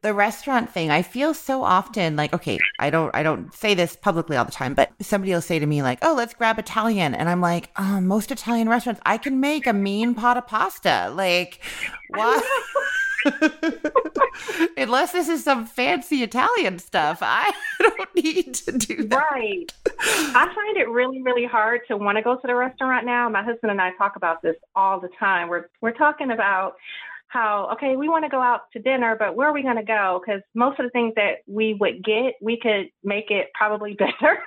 the 0.02 0.14
restaurant 0.14 0.72
thing. 0.72 0.90
I 0.90 1.02
feel 1.02 1.34
so 1.34 1.64
often 1.64 2.16
like, 2.16 2.34
okay, 2.34 2.58
I 2.80 2.90
don't 2.90 3.14
I 3.14 3.22
don't 3.22 3.54
say 3.54 3.76
this 3.76 3.96
publicly 3.96 4.38
all 4.38 4.46
the 4.46 4.52
time, 4.52 4.74
but 4.74 4.92
somebody 5.02 5.34
will 5.34 5.42
say 5.42 5.60
to 5.60 5.66
me 5.66 5.84
like, 5.84 6.00
"Oh, 6.02 6.16
let's 6.16 6.34
grab 6.34 6.58
Italian." 6.58 7.14
And 7.14 7.30
I'm 7.30 7.42
like, 7.42 7.70
oh, 7.78 8.02
most 8.02 8.32
Italian 8.32 8.70
restaurants, 8.70 9.02
I 9.06 9.18
can 9.18 9.40
make 9.40 9.68
a 9.68 9.74
mean 9.74 10.16
pot 10.16 10.38
of 10.38 10.48
pasta." 10.48 11.12
Like, 11.14 11.64
what? 12.10 12.44
Unless 14.78 15.12
this 15.12 15.28
is 15.28 15.44
some 15.44 15.66
fancy 15.66 16.24
Italian 16.24 16.80
stuff, 16.80 17.20
I 17.22 17.52
don't 17.80 18.16
need 18.16 18.54
to 18.56 18.72
do 18.72 19.04
that. 19.08 19.24
Right. 19.32 19.74
I 20.00 20.52
find 20.54 20.78
it 20.78 20.90
really, 20.90 21.22
really 21.22 21.46
hard 21.46 21.82
to 21.88 21.98
want 21.98 22.18
to 22.18 22.22
go 22.22 22.36
to 22.36 22.48
the 22.48 22.56
restaurant 22.56 23.06
now. 23.06 23.30
My 23.30 23.44
husband 23.44 23.72
and 23.72 23.82
I 23.82 23.92
talk 23.98 24.16
about 24.16 24.42
this 24.42 24.56
all 24.76 25.00
the 25.00 25.10
time. 25.20 25.50
We're 25.50 25.70
we're 25.82 25.94
talking 25.94 26.32
about 26.32 26.76
how 27.28 27.70
okay, 27.74 27.96
we 27.96 28.10
want 28.10 28.26
to 28.26 28.30
go 28.30 28.42
out 28.42 28.72
to 28.74 28.80
dinner, 28.80 29.16
but 29.18 29.36
where 29.36 29.50
are 29.50 29.54
we 29.54 29.64
going 29.64 29.78
to 29.78 29.84
go? 29.84 30.22
Because 30.24 30.42
most 30.54 30.80
of 30.80 30.86
the 30.86 30.92
things 30.92 31.14
that 31.16 31.40
we 31.48 31.74
would 31.74 32.04
get, 32.04 32.36
we 32.42 32.58
could 32.60 32.90
make 33.04 33.32
it 33.32 33.48
probably 33.54 33.94
better. 34.00 34.40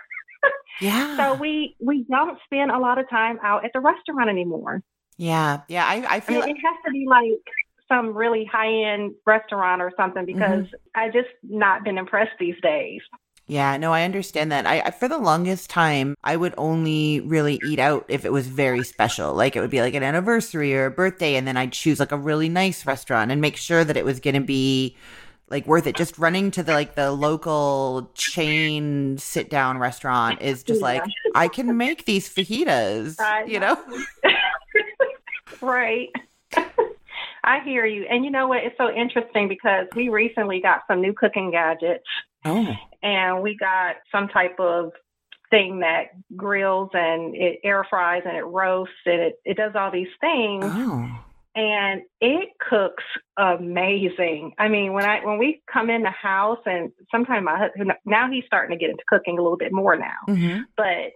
yeah. 0.81 1.17
So 1.17 1.35
we 1.35 1.77
we 1.81 2.05
don't 2.11 2.39
spend 2.45 2.71
a 2.71 2.79
lot 2.79 2.99
of 2.99 3.09
time 3.11 3.39
out 3.43 3.65
at 3.65 3.73
the 3.73 3.81
restaurant 3.81 4.31
anymore. 4.31 4.83
Yeah, 5.17 5.61
yeah. 5.69 5.87
I 5.87 6.17
I 6.17 6.21
feel 6.21 6.43
I 6.43 6.47
mean, 6.47 6.57
it 6.57 6.61
has 6.65 6.77
to 6.87 6.91
be 6.91 7.07
like 7.07 7.45
some 7.91 8.17
really 8.17 8.45
high 8.45 8.93
end 8.93 9.15
restaurant 9.27 9.83
or 9.83 9.93
something 9.97 10.25
because 10.25 10.65
mm-hmm. 10.65 10.75
I 10.95 11.09
just 11.09 11.29
not 11.43 11.85
been 11.85 11.99
impressed 11.99 12.39
these 12.39 12.57
days. 12.63 13.01
Yeah, 13.47 13.77
no, 13.79 13.93
I 13.93 14.05
understand 14.05 14.53
that. 14.53 14.65
I, 14.65 14.81
I, 14.81 14.91
for 14.93 15.09
the 15.09 15.19
longest 15.19 15.71
time, 15.71 16.15
I 16.23 16.37
would 16.37 16.55
only 16.57 17.19
really 17.19 17.61
eat 17.67 17.81
out 17.81 18.05
if 18.07 18.25
it 18.25 18.31
was 18.31 18.47
very 18.47 18.85
special. 18.85 19.35
Like 19.35 19.57
it 19.57 19.61
would 19.61 19.71
be 19.71 19.81
like 19.81 19.95
an 19.95 20.05
anniversary 20.05 20.73
or 20.73 20.87
a 20.87 20.91
birthday, 20.91 21.35
and 21.35 21.49
then 21.49 21.57
I'd 21.57 21.73
choose 21.73 21.99
like 21.99 22.13
a 22.13 22.17
really 22.17 22.49
nice 22.49 22.87
restaurant 22.87 23.33
and 23.33 23.41
make 23.41 23.57
sure 23.57 23.83
that 23.83 23.97
it 23.97 24.05
was 24.05 24.21
going 24.21 24.35
to 24.35 24.41
be 24.41 24.97
like 25.49 25.67
worth 25.67 25.89
it. 25.89 25.97
Just 25.97 26.17
running 26.17 26.53
to 26.53 26.63
the 26.63 26.73
like 26.73 26.95
the 26.95 27.11
local 27.11 28.13
chain 28.15 29.19
sit 29.19 29.51
down 29.51 29.79
restaurant 29.79 30.41
is 30.41 30.63
just 30.63 30.81
yeah. 30.81 30.87
like 30.87 31.03
I 31.35 31.49
can 31.49 31.77
make 31.77 32.05
these 32.05 32.33
fajitas, 32.33 33.17
you 33.49 33.59
know. 33.59 33.77
right. 35.61 36.09
I 37.45 37.61
hear 37.65 37.87
you. 37.87 38.07
And 38.09 38.25
you 38.25 38.31
know 38.31 38.49
what? 38.49 38.65
It's 38.65 38.77
so 38.77 38.91
interesting 38.91 39.49
because 39.49 39.87
we 39.95 40.09
recently 40.09 40.61
got 40.61 40.83
some 40.89 41.01
new 41.01 41.13
cooking 41.13 41.51
gadgets. 41.51 42.05
Oh. 42.45 42.75
And 43.03 43.43
we 43.43 43.57
got 43.57 43.97
some 44.13 44.29
type 44.29 44.59
of 44.59 44.93
thing 45.51 45.81
that 45.81 46.11
grills 46.37 46.91
and 46.93 47.35
it 47.35 47.61
air 47.65 47.85
fries 47.89 48.23
and 48.25 48.37
it 48.37 48.45
roasts 48.45 48.95
and 49.05 49.21
it, 49.21 49.35
it 49.45 49.57
does 49.57 49.73
all 49.75 49.91
these 49.91 50.09
things. 50.21 50.65
Oh. 50.65 51.25
And 51.57 52.03
it 52.21 52.51
cooks 52.61 53.03
amazing. 53.37 54.53
I 54.57 54.69
mean, 54.69 54.93
when 54.93 55.05
I 55.05 55.25
when 55.25 55.39
we 55.39 55.63
come 55.71 55.91
in 55.91 56.03
the 56.03 56.11
house 56.11 56.61
and 56.65 56.93
sometimes 57.11 57.45
my 57.45 57.59
husband 57.59 57.93
now 58.07 58.31
he's 58.31 58.45
starting 58.47 58.79
to 58.79 58.81
get 58.81 58.91
into 58.91 59.03
cooking 59.09 59.39
a 59.39 59.43
little 59.43 59.59
bit 59.59 59.73
more 59.73 59.97
now. 59.97 60.19
Mm-hmm. 60.29 60.61
But 60.77 61.13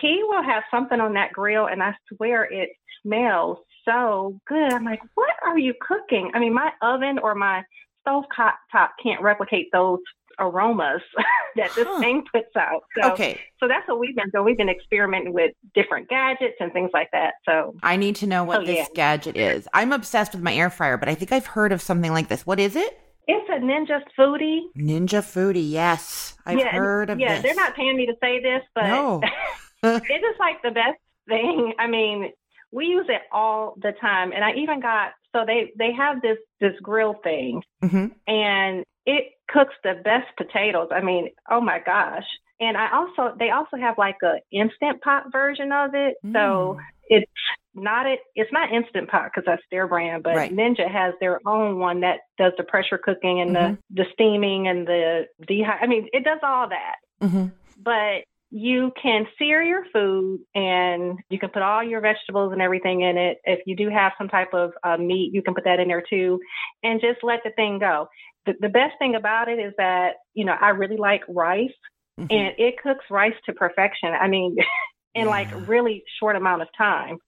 he 0.00 0.20
will 0.22 0.42
have 0.42 0.62
something 0.70 1.00
on 1.00 1.14
that 1.14 1.32
grill 1.32 1.66
and 1.66 1.82
I 1.82 1.94
swear 2.14 2.44
it 2.44 2.70
smells 3.02 3.58
so 3.84 4.38
good. 4.46 4.72
I'm 4.72 4.84
like, 4.84 5.00
what 5.14 5.34
are 5.44 5.58
you 5.58 5.74
cooking? 5.80 6.30
I 6.34 6.38
mean, 6.38 6.54
my 6.54 6.70
oven 6.82 7.18
or 7.18 7.34
my 7.34 7.62
stove 8.02 8.24
top 8.36 8.92
can't 9.02 9.22
replicate 9.22 9.68
those 9.72 10.00
aromas 10.38 11.00
that 11.56 11.74
this 11.74 11.86
huh. 11.86 12.00
thing 12.00 12.24
puts 12.32 12.54
out. 12.56 12.82
So, 13.00 13.12
okay. 13.12 13.40
So 13.60 13.68
that's 13.68 13.86
what 13.88 13.98
we've 13.98 14.16
been 14.16 14.30
doing. 14.30 14.44
We've 14.44 14.58
been 14.58 14.68
experimenting 14.68 15.32
with 15.32 15.52
different 15.74 16.08
gadgets 16.08 16.56
and 16.60 16.72
things 16.72 16.90
like 16.92 17.10
that. 17.12 17.34
So 17.48 17.76
I 17.82 17.96
need 17.96 18.16
to 18.16 18.26
know 18.26 18.44
what 18.44 18.66
this 18.66 18.76
yeah. 18.76 18.86
gadget 18.94 19.36
is. 19.36 19.68
I'm 19.72 19.92
obsessed 19.92 20.32
with 20.32 20.42
my 20.42 20.54
air 20.54 20.70
fryer, 20.70 20.96
but 20.96 21.08
I 21.08 21.14
think 21.14 21.32
I've 21.32 21.46
heard 21.46 21.72
of 21.72 21.80
something 21.80 22.12
like 22.12 22.28
this. 22.28 22.46
What 22.46 22.60
is 22.60 22.76
it? 22.76 22.98
It's 23.26 23.48
a 23.48 23.58
Ninja 23.58 24.02
Foodi. 24.18 24.60
Ninja 24.76 25.22
Foodi, 25.22 25.70
yes. 25.70 26.36
I've 26.44 26.58
yeah, 26.58 26.72
heard 26.72 27.08
of 27.08 27.18
yeah, 27.18 27.34
this. 27.34 27.42
they're 27.42 27.54
not 27.54 27.74
paying 27.74 27.96
me 27.96 28.06
to 28.06 28.14
say 28.20 28.42
this, 28.42 28.62
but 28.74 28.86
no. 28.86 29.22
it 29.82 30.02
is 30.02 30.36
like 30.38 30.60
the 30.62 30.70
best 30.70 30.98
thing. 31.26 31.72
I 31.78 31.86
mean, 31.86 32.32
we 32.74 32.86
use 32.86 33.06
it 33.08 33.22
all 33.32 33.74
the 33.80 33.92
time. 34.00 34.32
And 34.32 34.44
I 34.44 34.52
even 34.54 34.80
got 34.80 35.12
so 35.34 35.44
they 35.46 35.72
they 35.78 35.92
have 35.92 36.20
this 36.20 36.38
this 36.60 36.74
grill 36.82 37.14
thing, 37.22 37.62
mm-hmm. 37.82 38.06
and 38.26 38.84
it 39.06 39.24
cooks 39.48 39.74
the 39.82 39.94
best 40.02 40.26
potatoes. 40.36 40.88
I 40.90 41.00
mean, 41.00 41.30
oh 41.50 41.60
my 41.60 41.80
gosh! 41.84 42.26
And 42.60 42.76
I 42.76 42.88
also 42.94 43.36
they 43.38 43.50
also 43.50 43.76
have 43.76 43.96
like 43.98 44.16
a 44.22 44.34
instant 44.52 45.00
pot 45.02 45.24
version 45.32 45.72
of 45.72 45.90
it, 45.94 46.16
mm. 46.24 46.32
so 46.32 46.78
it's 47.08 47.30
not 47.74 48.06
it 48.06 48.20
it's 48.34 48.52
not 48.52 48.72
instant 48.72 49.08
pot 49.08 49.30
because 49.32 49.44
that's 49.46 49.62
their 49.70 49.86
brand, 49.88 50.22
but 50.22 50.36
right. 50.36 50.52
Ninja 50.52 50.90
has 50.90 51.14
their 51.20 51.40
own 51.46 51.78
one 51.78 52.00
that 52.00 52.20
does 52.38 52.52
the 52.56 52.64
pressure 52.64 52.98
cooking 52.98 53.40
and 53.40 53.56
mm-hmm. 53.56 53.74
the 53.90 54.04
the 54.04 54.08
steaming 54.12 54.68
and 54.68 54.86
the 54.86 55.26
dehy. 55.42 55.78
I 55.80 55.86
mean, 55.86 56.08
it 56.12 56.24
does 56.24 56.40
all 56.42 56.68
that. 56.68 56.96
Mm-hmm. 57.22 57.46
But 57.82 58.24
you 58.56 58.92
can 59.02 59.26
sear 59.36 59.60
your 59.64 59.84
food 59.92 60.38
and 60.54 61.18
you 61.28 61.40
can 61.40 61.48
put 61.48 61.60
all 61.60 61.82
your 61.82 62.00
vegetables 62.00 62.52
and 62.52 62.62
everything 62.62 63.00
in 63.00 63.18
it. 63.18 63.38
If 63.42 63.58
you 63.66 63.74
do 63.74 63.90
have 63.90 64.12
some 64.16 64.28
type 64.28 64.54
of 64.54 64.70
uh, 64.84 64.96
meat, 64.96 65.34
you 65.34 65.42
can 65.42 65.54
put 65.54 65.64
that 65.64 65.80
in 65.80 65.88
there 65.88 66.04
too 66.08 66.38
and 66.84 67.00
just 67.00 67.18
let 67.24 67.40
the 67.42 67.50
thing 67.50 67.80
go. 67.80 68.06
The, 68.46 68.52
the 68.60 68.68
best 68.68 68.92
thing 69.00 69.16
about 69.16 69.48
it 69.48 69.58
is 69.58 69.72
that, 69.76 70.12
you 70.34 70.44
know, 70.44 70.54
I 70.58 70.68
really 70.68 70.96
like 70.96 71.22
rice 71.28 71.72
mm-hmm. 72.16 72.28
and 72.30 72.54
it 72.56 72.76
cooks 72.80 73.04
rice 73.10 73.34
to 73.46 73.54
perfection. 73.54 74.10
I 74.10 74.28
mean, 74.28 74.56
in 75.16 75.24
yeah. 75.24 75.30
like 75.30 75.48
really 75.68 76.04
short 76.20 76.36
amount 76.36 76.62
of 76.62 76.68
time. 76.78 77.18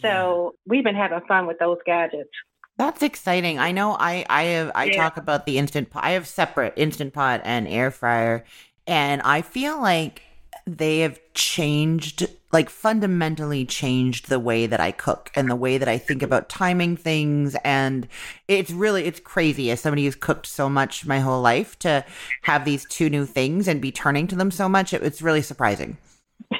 So 0.00 0.54
yeah. 0.54 0.70
we've 0.70 0.84
been 0.84 0.94
having 0.96 1.20
fun 1.28 1.46
with 1.46 1.58
those 1.58 1.78
gadgets. 1.84 2.30
That's 2.78 3.02
exciting. 3.02 3.58
I 3.58 3.72
know 3.72 3.94
I 4.00 4.24
I 4.30 4.42
have 4.44 4.72
I 4.74 4.84
yeah. 4.84 5.02
talk 5.02 5.18
about 5.18 5.44
the 5.44 5.58
instant 5.58 5.90
pot. 5.90 6.02
I 6.02 6.12
have 6.12 6.26
separate 6.26 6.72
instant 6.76 7.12
pot 7.12 7.42
and 7.44 7.68
air 7.68 7.90
fryer 7.90 8.46
and 8.86 9.20
I 9.20 9.42
feel 9.42 9.78
like 9.78 10.22
they 10.66 11.00
have 11.00 11.20
changed 11.34 12.26
like 12.52 12.68
fundamentally 12.68 13.64
changed 13.64 14.28
the 14.28 14.38
way 14.38 14.66
that 14.66 14.80
I 14.80 14.92
cook 14.92 15.30
and 15.34 15.50
the 15.50 15.56
way 15.56 15.78
that 15.78 15.88
I 15.88 15.96
think 15.96 16.22
about 16.22 16.48
timing 16.48 16.96
things 16.96 17.56
and 17.64 18.06
it's 18.46 18.70
really 18.70 19.04
it's 19.04 19.20
crazy 19.20 19.70
as 19.70 19.80
somebody 19.80 20.04
who's 20.04 20.14
cooked 20.14 20.46
so 20.46 20.68
much 20.68 21.06
my 21.06 21.20
whole 21.20 21.40
life 21.40 21.78
to 21.80 22.04
have 22.42 22.64
these 22.64 22.86
two 22.86 23.08
new 23.08 23.24
things 23.24 23.66
and 23.66 23.80
be 23.80 23.90
turning 23.90 24.26
to 24.28 24.36
them 24.36 24.50
so 24.50 24.68
much 24.68 24.92
it, 24.92 25.02
it's 25.02 25.22
really 25.22 25.42
surprising. 25.42 25.96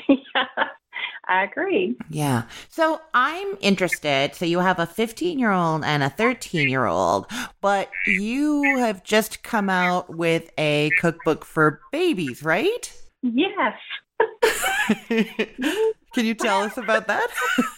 yeah. 0.09 0.45
I 1.29 1.45
agree. 1.45 1.97
Yeah. 2.11 2.43
So 2.69 3.01
I'm 3.15 3.57
interested. 3.61 4.35
So 4.35 4.45
you 4.45 4.59
have 4.59 4.79
a 4.79 4.87
15 4.87 5.39
year 5.39 5.53
old 5.53 5.83
and 5.85 6.03
a 6.03 6.11
13 6.11 6.69
year 6.69 6.85
old, 6.85 7.27
but 7.61 7.91
you 8.07 8.77
have 8.79 9.03
just 9.03 9.43
come 9.43 9.71
out 9.71 10.15
with 10.15 10.51
a 10.59 10.91
cookbook 10.99 11.45
for 11.45 11.81
babies, 11.91 12.43
right? 12.43 13.02
Yes. 13.23 13.75
Can 16.13 16.27
you 16.27 16.35
tell 16.35 16.63
us 16.63 16.77
about 16.77 17.07
that? 17.07 17.31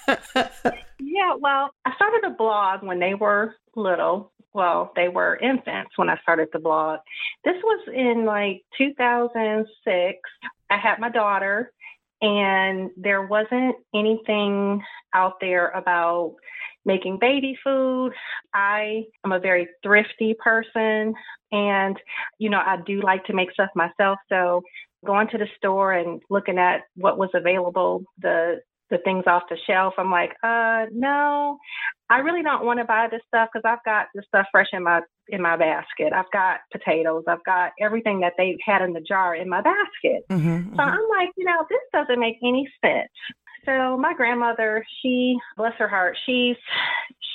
yeah, 0.98 1.34
well, 1.38 1.70
I 1.84 1.94
started 1.94 2.24
a 2.24 2.30
blog 2.30 2.82
when 2.82 2.98
they 2.98 3.14
were 3.14 3.54
little, 3.76 4.32
well, 4.54 4.92
they 4.96 5.08
were 5.08 5.36
infants 5.36 5.92
when 5.96 6.08
I 6.08 6.18
started 6.22 6.48
the 6.52 6.58
blog. 6.58 7.00
This 7.44 7.56
was 7.62 7.88
in 7.92 8.24
like 8.24 8.62
2006. 8.78 10.18
I 10.70 10.76
had 10.76 10.98
my 10.98 11.10
daughter, 11.10 11.72
and 12.22 12.90
there 12.96 13.26
wasn't 13.26 13.76
anything 13.94 14.82
out 15.12 15.34
there 15.40 15.68
about 15.70 16.36
making 16.84 17.18
baby 17.18 17.58
food. 17.62 18.12
I 18.54 19.04
am 19.24 19.32
a 19.32 19.40
very 19.40 19.68
thrifty 19.82 20.34
person, 20.34 21.14
and 21.50 21.96
you 22.38 22.48
know, 22.48 22.60
I 22.64 22.78
do 22.86 23.02
like 23.02 23.24
to 23.26 23.34
make 23.34 23.52
stuff 23.52 23.70
myself. 23.74 24.18
So 24.28 24.62
going 25.04 25.28
to 25.28 25.38
the 25.38 25.49
store 25.56 25.92
and 25.92 26.23
looking 26.30 26.58
at 26.58 26.82
what 26.96 27.18
was 27.18 27.30
available, 27.34 28.04
the 28.18 28.61
the 28.90 28.99
things 28.99 29.25
off 29.26 29.44
the 29.49 29.56
shelf. 29.66 29.94
I'm 29.99 30.11
like, 30.11 30.32
uh, 30.42 30.87
no, 30.92 31.58
I 32.11 32.18
really 32.18 32.42
don't 32.42 32.64
want 32.64 32.78
to 32.80 32.84
buy 32.84 33.08
this 33.11 33.23
stuff 33.28 33.49
because 33.52 33.64
I've 33.64 33.84
got 33.84 34.06
the 34.14 34.23
stuff 34.28 34.46
fresh 34.52 34.68
in 34.73 34.84
my 34.84 35.00
in 35.28 35.40
my 35.40 35.56
basket. 35.56 36.12
I've 36.12 36.30
got 36.32 36.58
potatoes. 36.70 37.25
I've 37.26 37.44
got 37.44 37.73
everything 37.80 38.20
that 38.20 38.34
they 38.37 38.56
had 38.64 38.82
in 38.82 38.92
the 38.92 39.00
jar 39.00 39.34
in 39.34 39.49
my 39.49 39.62
basket. 39.62 40.25
Mm-hmm, 40.30 40.49
mm-hmm. 40.49 40.76
so. 40.76 40.82
I'm 40.82 41.08
like, 41.18 41.30
you 41.37 41.44
know, 41.44 41.64
this 41.68 41.80
doesn't 41.92 42.20
make 42.20 42.37
any 42.42 42.68
sense. 42.84 43.11
So 43.64 43.96
my 43.96 44.12
grandmother, 44.14 44.84
she 45.00 45.37
bless 45.56 45.73
her 45.78 45.88
heart, 45.88 46.18
she's 46.26 46.56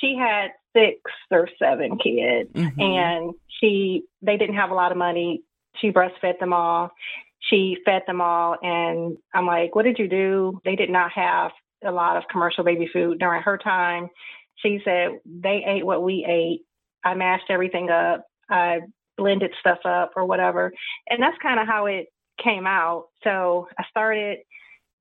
she 0.00 0.16
had 0.16 0.52
six 0.74 1.00
or 1.30 1.48
seven 1.58 1.98
kids, 1.98 2.50
mm-hmm. 2.52 2.80
and 2.80 3.34
she 3.60 4.04
they 4.22 4.36
didn't 4.36 4.56
have 4.56 4.70
a 4.70 4.74
lot 4.74 4.92
of 4.92 4.98
money. 4.98 5.42
She 5.80 5.90
breastfed 5.90 6.38
them 6.38 6.52
all 6.52 6.92
she 7.40 7.78
fed 7.84 8.02
them 8.06 8.20
all. 8.20 8.56
And 8.62 9.16
I'm 9.34 9.46
like, 9.46 9.74
what 9.74 9.84
did 9.84 9.98
you 9.98 10.08
do? 10.08 10.60
They 10.64 10.76
did 10.76 10.90
not 10.90 11.12
have 11.12 11.52
a 11.84 11.90
lot 11.90 12.16
of 12.16 12.24
commercial 12.30 12.64
baby 12.64 12.88
food 12.92 13.18
during 13.18 13.42
her 13.42 13.58
time. 13.58 14.08
She 14.56 14.80
said 14.84 15.20
they 15.24 15.64
ate 15.66 15.86
what 15.86 16.02
we 16.02 16.24
ate. 16.28 16.62
I 17.02 17.14
mashed 17.14 17.48
everything 17.48 17.88
up. 17.90 18.26
I 18.50 18.80
blended 19.16 19.52
stuff 19.60 19.78
up 19.84 20.12
or 20.16 20.26
whatever. 20.26 20.72
And 21.08 21.22
that's 21.22 21.36
kind 21.42 21.60
of 21.60 21.66
how 21.66 21.86
it 21.86 22.06
came 22.42 22.66
out. 22.66 23.06
So 23.24 23.68
I 23.78 23.84
started 23.88 24.38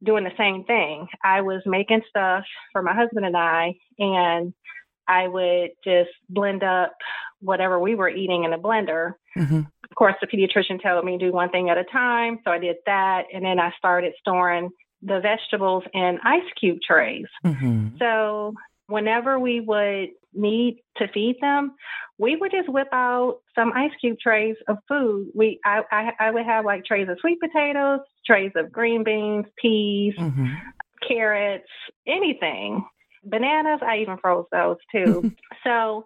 doing 0.04 0.24
the 0.24 0.32
same 0.38 0.64
thing. 0.64 1.08
I 1.24 1.42
was 1.42 1.62
making 1.66 2.02
stuff 2.10 2.46
for 2.72 2.82
my 2.82 2.94
husband 2.94 3.26
and 3.26 3.36
I, 3.36 3.76
and 3.98 4.54
I 5.08 5.28
would 5.28 5.72
just 5.84 6.12
blend 6.30 6.64
up 6.64 6.94
whatever 7.42 7.80
we 7.80 7.96
were 7.96 8.10
eating 8.10 8.44
in 8.44 8.54
a 8.54 8.60
blender. 8.60 9.14
Mm-hmm. 9.38 9.62
Course, 10.00 10.16
the 10.22 10.28
pediatrician 10.28 10.82
told 10.82 11.04
me 11.04 11.18
to 11.18 11.26
do 11.26 11.34
one 11.34 11.50
thing 11.50 11.70
at 11.70 11.78
a 11.78 11.84
time. 11.84 12.40
So 12.46 12.52
I 12.52 12.58
did 12.58 12.78
that. 12.86 13.24
And 13.34 13.44
then 13.44 13.60
I 13.60 13.72
started 13.78 14.14
storing 14.18 14.70
the 15.02 15.20
vegetables 15.20 15.84
in 15.94 16.20
ice 16.24 16.50
cube 16.58 16.78
trays. 16.82 17.26
Mm-hmm. 17.46 17.98
So 18.00 18.54
whenever 18.88 19.38
we 19.38 19.60
would 19.60 20.12
need 20.34 20.82
to 20.98 21.08
feed 21.14 21.36
them, 21.42 21.76
we 22.18 22.38
would 22.38 22.52
just 22.52 22.70
whip 22.70 22.88
out 22.94 23.40
some 23.56 23.74
ice 23.74 23.92
cube 24.00 24.20
trays 24.22 24.56
of 24.70 24.78
food. 24.88 25.32
We 25.36 25.60
I 25.66 25.82
I, 25.92 26.12
I 26.18 26.32
would 26.32 26.46
have 26.46 26.64
like 26.64 26.86
trays 26.86 27.10
of 27.10 27.18
sweet 27.20 27.40
potatoes, 27.42 28.00
trays 28.26 28.52
of 28.56 28.72
green 28.72 29.04
beans, 29.04 29.48
peas, 29.62 30.14
mm-hmm. 30.18 30.54
carrots, 31.06 31.68
anything. 32.08 32.86
Bananas, 33.26 33.82
I 33.86 33.98
even 33.98 34.18
froze 34.18 34.46
those 34.50 34.78
too. 34.94 35.36
so 35.66 36.06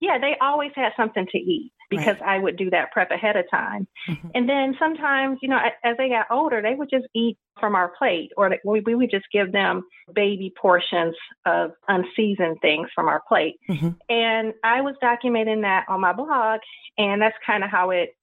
yeah, 0.00 0.16
they 0.18 0.36
always 0.40 0.72
had 0.74 0.92
something 0.96 1.26
to 1.30 1.38
eat 1.38 1.72
because 1.96 2.20
right. 2.20 2.36
I 2.36 2.38
would 2.38 2.56
do 2.56 2.70
that 2.70 2.92
prep 2.92 3.10
ahead 3.10 3.36
of 3.36 3.44
time. 3.50 3.86
Mm-hmm. 4.08 4.28
And 4.34 4.48
then 4.48 4.76
sometimes, 4.78 5.38
you 5.42 5.48
know, 5.48 5.58
as 5.82 5.96
they 5.96 6.08
got 6.08 6.26
older, 6.30 6.62
they 6.62 6.74
would 6.74 6.90
just 6.90 7.06
eat 7.14 7.38
from 7.58 7.74
our 7.74 7.92
plate 7.96 8.30
or 8.36 8.56
we, 8.64 8.80
we 8.80 8.94
would 8.94 9.10
just 9.10 9.26
give 9.32 9.52
them 9.52 9.84
baby 10.14 10.52
portions 10.60 11.14
of 11.46 11.72
unseasoned 11.88 12.58
things 12.60 12.88
from 12.94 13.08
our 13.08 13.22
plate. 13.28 13.56
Mm-hmm. 13.68 13.90
And 14.08 14.54
I 14.62 14.80
was 14.80 14.94
documenting 15.02 15.62
that 15.62 15.84
on 15.88 16.00
my 16.00 16.12
blog, 16.12 16.60
and 16.98 17.20
that's 17.20 17.36
kind 17.46 17.64
of 17.64 17.70
how 17.70 17.90
it 17.90 18.16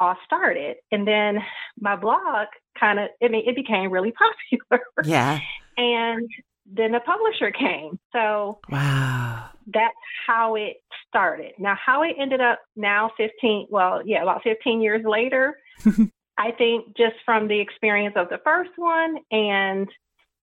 all 0.00 0.16
started. 0.24 0.76
And 0.92 1.06
then 1.06 1.38
my 1.80 1.96
blog 1.96 2.46
kind 2.78 2.98
of, 2.98 3.08
I 3.22 3.28
mean, 3.28 3.44
it 3.46 3.56
became 3.56 3.90
really 3.90 4.12
popular. 4.70 4.84
Yeah. 5.04 5.40
and 5.76 6.28
then 6.70 6.92
the 6.92 7.00
publisher 7.00 7.50
came. 7.50 7.98
So 8.12 8.60
wow. 8.70 9.48
that's 9.66 9.94
how 10.26 10.54
it 10.54 10.76
started. 11.08 11.52
Now, 11.58 11.76
how 11.84 12.02
it 12.02 12.16
ended 12.18 12.40
up 12.40 12.60
now, 12.76 13.10
15, 13.16 13.68
well, 13.70 14.02
yeah, 14.04 14.22
about 14.22 14.42
15 14.42 14.80
years 14.80 15.04
later, 15.04 15.58
I 16.38 16.52
think 16.52 16.96
just 16.96 17.16
from 17.24 17.48
the 17.48 17.60
experience 17.60 18.14
of 18.16 18.28
the 18.28 18.38
first 18.44 18.70
one 18.76 19.16
and 19.30 19.88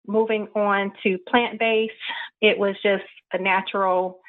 moving 0.07 0.47
on 0.55 0.91
to 1.03 1.17
plant 1.29 1.59
based, 1.59 1.93
it 2.41 2.57
was 2.57 2.75
just 2.81 3.03
a 3.31 3.37
natural 3.37 4.19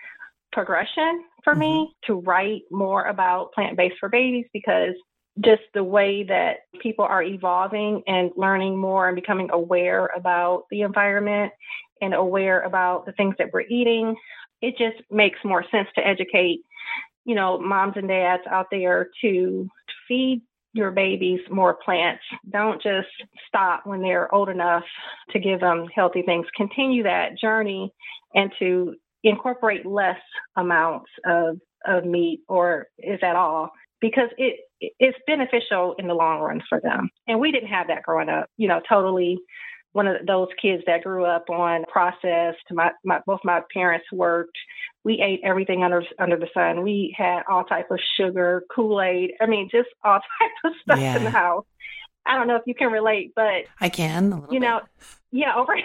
progression 0.52 1.24
for 1.42 1.52
mm-hmm. 1.52 1.60
me 1.60 1.94
to 2.06 2.14
write 2.14 2.62
more 2.70 3.04
about 3.04 3.52
plant 3.52 3.76
based 3.76 3.96
for 3.98 4.08
babies 4.08 4.46
because 4.52 4.94
just 5.40 5.62
the 5.72 5.82
way 5.82 6.22
that 6.22 6.58
people 6.80 7.04
are 7.04 7.22
evolving 7.22 8.02
and 8.06 8.30
learning 8.36 8.76
more 8.76 9.08
and 9.08 9.16
becoming 9.16 9.50
aware 9.50 10.08
about 10.16 10.64
the 10.70 10.82
environment 10.82 11.52
and 12.00 12.14
aware 12.14 12.60
about 12.62 13.06
the 13.06 13.12
things 13.12 13.34
that 13.38 13.52
we're 13.52 13.62
eating, 13.62 14.16
it 14.60 14.76
just 14.78 15.02
makes 15.10 15.38
more 15.44 15.64
sense 15.70 15.88
to 15.94 16.06
educate, 16.06 16.60
you 17.24 17.34
know, 17.34 17.58
moms 17.58 17.94
and 17.96 18.08
dads 18.08 18.42
out 18.50 18.66
there 18.70 19.08
to, 19.20 19.30
to 19.68 19.94
feed 20.08 20.42
your 20.72 20.90
babies 20.90 21.40
more 21.50 21.74
plants. 21.74 22.22
Don't 22.50 22.82
just 22.82 23.08
stop 23.46 23.86
when 23.86 24.02
they're 24.02 24.32
old 24.34 24.48
enough 24.48 24.84
to 25.30 25.38
give 25.38 25.60
them 25.60 25.86
healthy 25.94 26.22
things. 26.22 26.46
Continue 26.56 27.04
that 27.04 27.38
journey 27.38 27.92
and 28.34 28.50
to 28.58 28.94
incorporate 29.22 29.86
less 29.86 30.18
amounts 30.56 31.10
of, 31.24 31.58
of 31.86 32.04
meat 32.04 32.40
or 32.48 32.88
is 32.98 33.20
at 33.22 33.36
all 33.36 33.70
because 34.00 34.28
it 34.36 34.60
it's 34.80 35.16
beneficial 35.26 35.94
in 35.98 36.08
the 36.08 36.14
long 36.14 36.40
run 36.40 36.62
for 36.68 36.78
them. 36.80 37.08
And 37.26 37.40
we 37.40 37.50
didn't 37.50 37.70
have 37.70 37.86
that 37.86 38.02
growing 38.02 38.28
up, 38.28 38.50
you 38.58 38.68
know, 38.68 38.80
totally 38.86 39.38
one 39.94 40.08
of 40.08 40.26
those 40.26 40.48
kids 40.60 40.82
that 40.86 41.04
grew 41.04 41.24
up 41.24 41.48
on 41.48 41.84
processed. 41.84 42.64
My, 42.70 42.90
my 43.04 43.20
both 43.24 43.40
my 43.44 43.62
parents 43.72 44.06
worked. 44.12 44.58
We 45.04 45.20
ate 45.20 45.40
everything 45.44 45.84
under 45.84 46.02
under 46.18 46.36
the 46.36 46.48
sun. 46.52 46.82
We 46.82 47.14
had 47.16 47.44
all 47.48 47.62
type 47.64 47.90
of 47.92 48.00
sugar, 48.18 48.64
Kool 48.74 49.00
Aid. 49.00 49.34
I 49.40 49.46
mean, 49.46 49.68
just 49.70 49.88
all 50.04 50.18
type 50.18 50.50
of 50.64 50.72
stuff 50.82 50.98
yeah. 50.98 51.16
in 51.16 51.24
the 51.24 51.30
house. 51.30 51.64
I 52.26 52.36
don't 52.36 52.48
know 52.48 52.56
if 52.56 52.62
you 52.66 52.74
can 52.74 52.90
relate, 52.90 53.32
but 53.36 53.66
I 53.80 53.88
can. 53.88 54.44
you 54.50 54.58
know, 54.58 54.80
yeah, 55.30 55.54
over 55.54 55.76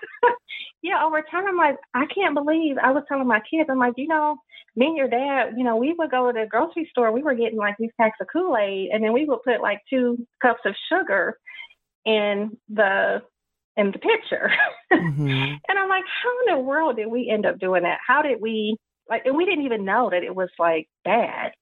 yeah, 0.82 1.04
over 1.04 1.20
time, 1.22 1.48
I'm 1.48 1.56
like, 1.56 1.78
I 1.94 2.06
can't 2.06 2.34
believe 2.34 2.76
I 2.78 2.92
was 2.92 3.02
telling 3.08 3.26
my 3.26 3.40
kids, 3.50 3.68
I'm 3.68 3.78
like, 3.78 3.94
you 3.96 4.06
know, 4.06 4.36
me 4.76 4.86
and 4.86 4.96
your 4.96 5.08
dad, 5.08 5.54
you 5.56 5.64
know, 5.64 5.76
we 5.76 5.94
would 5.98 6.10
go 6.10 6.30
to 6.30 6.38
the 6.38 6.46
grocery 6.46 6.86
store, 6.90 7.10
we 7.10 7.22
were 7.22 7.34
getting 7.34 7.58
like 7.58 7.74
these 7.78 7.90
packs 7.98 8.18
of 8.20 8.28
Kool 8.32 8.56
Aid, 8.56 8.90
and 8.92 9.02
then 9.02 9.12
we 9.12 9.24
would 9.24 9.42
put 9.42 9.62
like 9.62 9.80
two 9.90 10.26
cups 10.40 10.60
of 10.64 10.74
sugar 10.92 11.38
in 12.04 12.56
the 12.68 13.22
in 13.78 13.92
the 13.92 13.98
picture. 13.98 14.50
Mm-hmm. 14.92 15.28
and 15.68 15.78
I'm 15.78 15.88
like, 15.88 16.04
how 16.22 16.30
in 16.46 16.58
the 16.58 16.62
world 16.62 16.96
did 16.96 17.06
we 17.06 17.30
end 17.32 17.46
up 17.46 17.58
doing 17.58 17.84
that? 17.84 17.98
How 18.06 18.20
did 18.20 18.40
we 18.40 18.76
like? 19.08 19.22
And 19.24 19.36
we 19.36 19.46
didn't 19.46 19.64
even 19.64 19.84
know 19.84 20.10
that 20.10 20.22
it 20.22 20.34
was 20.34 20.50
like 20.58 20.88
bad. 21.04 21.52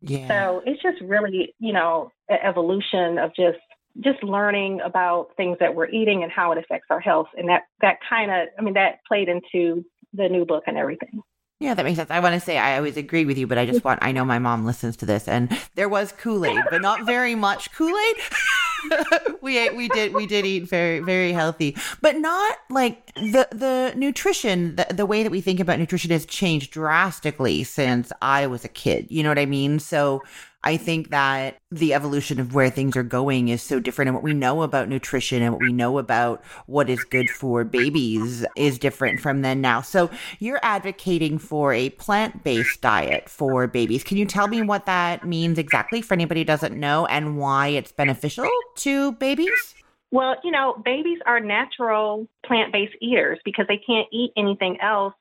Yeah. 0.00 0.28
So 0.28 0.62
it's 0.64 0.80
just 0.82 1.00
really, 1.02 1.54
you 1.58 1.72
know, 1.72 2.10
an 2.28 2.38
evolution 2.42 3.18
of 3.18 3.34
just 3.34 3.58
just 4.00 4.22
learning 4.22 4.80
about 4.84 5.28
things 5.36 5.56
that 5.58 5.74
we're 5.74 5.88
eating 5.88 6.22
and 6.22 6.30
how 6.30 6.52
it 6.52 6.58
affects 6.58 6.86
our 6.90 7.00
health, 7.00 7.28
and 7.36 7.48
that 7.48 7.62
that 7.80 7.96
kind 8.08 8.30
of, 8.30 8.48
I 8.58 8.62
mean, 8.62 8.74
that 8.74 9.00
played 9.08 9.28
into 9.28 9.84
the 10.14 10.28
new 10.28 10.44
book 10.44 10.64
and 10.66 10.78
everything. 10.78 11.20
Yeah, 11.58 11.72
that 11.72 11.84
makes 11.84 11.96
sense. 11.96 12.10
I 12.10 12.20
want 12.20 12.34
to 12.34 12.40
say 12.40 12.58
I 12.58 12.76
always 12.76 12.98
agree 12.98 13.24
with 13.24 13.38
you, 13.38 13.46
but 13.46 13.56
I 13.56 13.64
just 13.64 13.82
want 13.82 14.00
I 14.02 14.12
know 14.12 14.24
my 14.24 14.38
mom 14.38 14.66
listens 14.66 14.96
to 14.98 15.06
this 15.06 15.26
and 15.26 15.58
there 15.74 15.88
was 15.88 16.12
Kool-Aid, 16.12 16.60
but 16.70 16.82
not 16.82 17.06
very 17.06 17.34
much 17.34 17.72
Kool-Aid. 17.72 18.16
we 19.40 19.58
ate 19.58 19.76
we 19.76 19.88
did 19.88 20.14
we 20.14 20.26
did 20.26 20.44
eat 20.44 20.68
very 20.68 21.00
very 21.00 21.32
healthy, 21.32 21.76
but 22.00 22.16
not 22.16 22.58
like 22.70 23.14
the 23.14 23.48
the 23.50 23.92
nutrition 23.96 24.76
the, 24.76 24.86
the 24.90 25.06
way 25.06 25.22
that 25.22 25.30
we 25.30 25.40
think 25.40 25.60
about 25.60 25.78
nutrition 25.78 26.10
has 26.10 26.26
changed 26.26 26.70
drastically 26.72 27.64
since 27.64 28.12
I 28.22 28.46
was 28.46 28.64
a 28.64 28.68
kid. 28.68 29.06
You 29.10 29.22
know 29.22 29.30
what 29.30 29.38
I 29.38 29.46
mean? 29.46 29.78
So 29.78 30.22
I 30.66 30.76
think 30.76 31.10
that 31.10 31.58
the 31.70 31.94
evolution 31.94 32.40
of 32.40 32.52
where 32.52 32.70
things 32.70 32.96
are 32.96 33.04
going 33.04 33.50
is 33.50 33.62
so 33.62 33.78
different. 33.78 34.08
And 34.08 34.16
what 34.16 34.24
we 34.24 34.34
know 34.34 34.62
about 34.62 34.88
nutrition 34.88 35.40
and 35.40 35.52
what 35.52 35.62
we 35.62 35.72
know 35.72 35.98
about 35.98 36.44
what 36.66 36.90
is 36.90 37.04
good 37.04 37.30
for 37.30 37.62
babies 37.62 38.44
is 38.56 38.76
different 38.76 39.20
from 39.20 39.42
then 39.42 39.60
now. 39.60 39.80
So 39.80 40.10
you're 40.40 40.58
advocating 40.64 41.38
for 41.38 41.72
a 41.72 41.90
plant 41.90 42.42
based 42.42 42.80
diet 42.80 43.28
for 43.28 43.68
babies. 43.68 44.02
Can 44.02 44.16
you 44.16 44.26
tell 44.26 44.48
me 44.48 44.60
what 44.60 44.86
that 44.86 45.24
means 45.24 45.56
exactly 45.56 46.02
for 46.02 46.14
anybody 46.14 46.40
who 46.40 46.46
doesn't 46.46 46.76
know 46.76 47.06
and 47.06 47.38
why 47.38 47.68
it's 47.68 47.92
beneficial 47.92 48.50
to 48.78 49.12
babies? 49.12 49.76
Well, 50.10 50.34
you 50.42 50.50
know, 50.50 50.82
babies 50.84 51.20
are 51.26 51.38
natural 51.38 52.26
plant 52.44 52.72
based 52.72 52.96
eaters 53.00 53.38
because 53.44 53.66
they 53.68 53.78
can't 53.78 54.08
eat 54.12 54.32
anything 54.36 54.78
else 54.80 55.14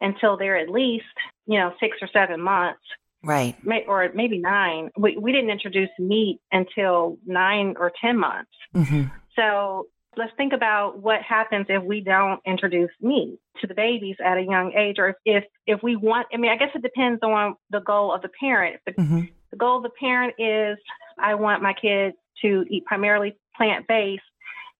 until 0.00 0.38
they're 0.38 0.56
at 0.56 0.70
least, 0.70 1.04
you 1.46 1.58
know, 1.58 1.74
six 1.80 1.98
or 2.00 2.08
seven 2.14 2.40
months. 2.40 2.80
Right. 3.22 3.56
May, 3.64 3.84
or 3.86 4.08
maybe 4.14 4.38
nine. 4.38 4.90
We, 4.96 5.16
we 5.16 5.32
didn't 5.32 5.50
introduce 5.50 5.90
meat 5.98 6.40
until 6.52 7.18
nine 7.26 7.74
or 7.78 7.92
10 8.00 8.18
months. 8.18 8.50
Mm-hmm. 8.74 9.04
So 9.34 9.86
let's 10.16 10.32
think 10.36 10.52
about 10.52 10.98
what 10.98 11.22
happens 11.22 11.66
if 11.68 11.82
we 11.82 12.00
don't 12.00 12.40
introduce 12.46 12.90
meat 13.00 13.38
to 13.60 13.66
the 13.66 13.74
babies 13.74 14.16
at 14.24 14.38
a 14.38 14.42
young 14.42 14.72
age, 14.76 14.96
or 14.98 15.08
if 15.08 15.16
if, 15.24 15.44
if 15.66 15.82
we 15.82 15.96
want. 15.96 16.26
I 16.32 16.36
mean, 16.36 16.50
I 16.50 16.56
guess 16.56 16.70
it 16.74 16.82
depends 16.82 17.22
on 17.22 17.56
the 17.70 17.80
goal 17.80 18.14
of 18.14 18.22
the 18.22 18.30
parent. 18.40 18.80
The, 18.86 18.92
mm-hmm. 18.92 19.20
the 19.50 19.56
goal 19.56 19.78
of 19.78 19.82
the 19.82 19.90
parent 20.00 20.34
is, 20.38 20.78
I 21.18 21.34
want 21.34 21.62
my 21.62 21.72
kids 21.72 22.16
to 22.42 22.64
eat 22.70 22.84
primarily 22.84 23.36
plant 23.56 23.86
based. 23.86 24.22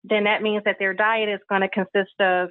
Then 0.04 0.24
that 0.24 0.42
means 0.42 0.62
that 0.64 0.76
their 0.78 0.94
diet 0.94 1.28
is 1.28 1.40
going 1.48 1.62
to 1.62 1.68
consist 1.68 2.14
of 2.20 2.50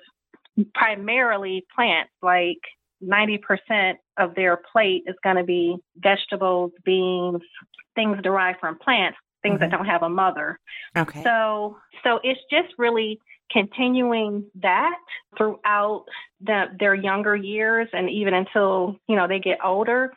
primarily 0.74 1.65
plants, 1.76 2.12
like 2.21 2.60
90% 3.06 3.96
of 4.18 4.36
their 4.36 4.60
plate 4.72 5.04
is 5.08 5.15
going 5.24 5.36
to 5.36 5.44
be 5.44 5.78
vegetables, 5.98 6.72
beans, 6.84 7.41
things 7.96 8.18
derived 8.22 8.60
from 8.60 8.78
plants, 8.80 9.18
things 9.41 9.54
mm-hmm. 9.54 9.62
that 9.62 9.72
don't 9.72 9.86
have 9.86 10.04
a 10.04 10.10
mother. 10.10 10.60
Okay. 10.98 11.24
So 11.24 11.78
so 12.04 12.20
it's 12.24 12.41
just 12.52 12.74
really 12.78 13.20
continuing 13.52 14.46
that 14.62 14.96
throughout 15.38 16.06
the, 16.41 16.65
their 16.80 16.96
younger 16.96 17.36
years 17.36 17.88
and 17.94 18.10
even 18.10 18.34
until, 18.34 18.98
you 19.08 19.15
know, 19.15 19.28
they 19.28 19.39
get 19.39 19.60
older 19.63 20.12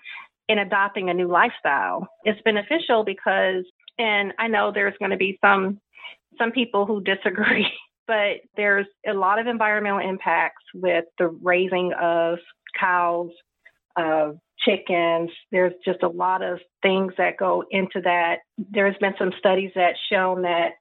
in 0.48 0.58
adopting 0.58 1.10
a 1.10 1.14
new 1.14 1.28
lifestyle. 1.28 2.08
It's 2.24 2.40
beneficial 2.42 3.04
because 3.04 3.64
and 3.98 4.32
I 4.38 4.46
know 4.48 4.70
there's 4.72 4.96
going 4.98 5.10
to 5.10 5.16
be 5.16 5.38
some 5.44 5.80
some 6.38 6.52
people 6.52 6.86
who 6.86 7.02
disagree 7.02 7.66
but 8.08 8.40
there's 8.56 8.86
a 9.06 9.12
lot 9.12 9.38
of 9.38 9.46
environmental 9.46 10.00
impacts 10.00 10.64
with 10.74 11.04
the 11.18 11.28
raising 11.28 11.92
of 11.92 12.38
cows, 12.78 13.30
uh, 13.96 14.32
chickens. 14.58 15.30
There's 15.50 15.74
just 15.84 16.02
a 16.02 16.08
lot 16.08 16.42
of 16.42 16.60
things 16.82 17.12
that 17.18 17.36
go 17.36 17.64
into 17.70 18.00
that. 18.02 18.38
There's 18.56 18.96
been 18.98 19.14
some 19.18 19.32
studies 19.38 19.72
that 19.74 19.94
shown 20.10 20.42
that 20.42 20.72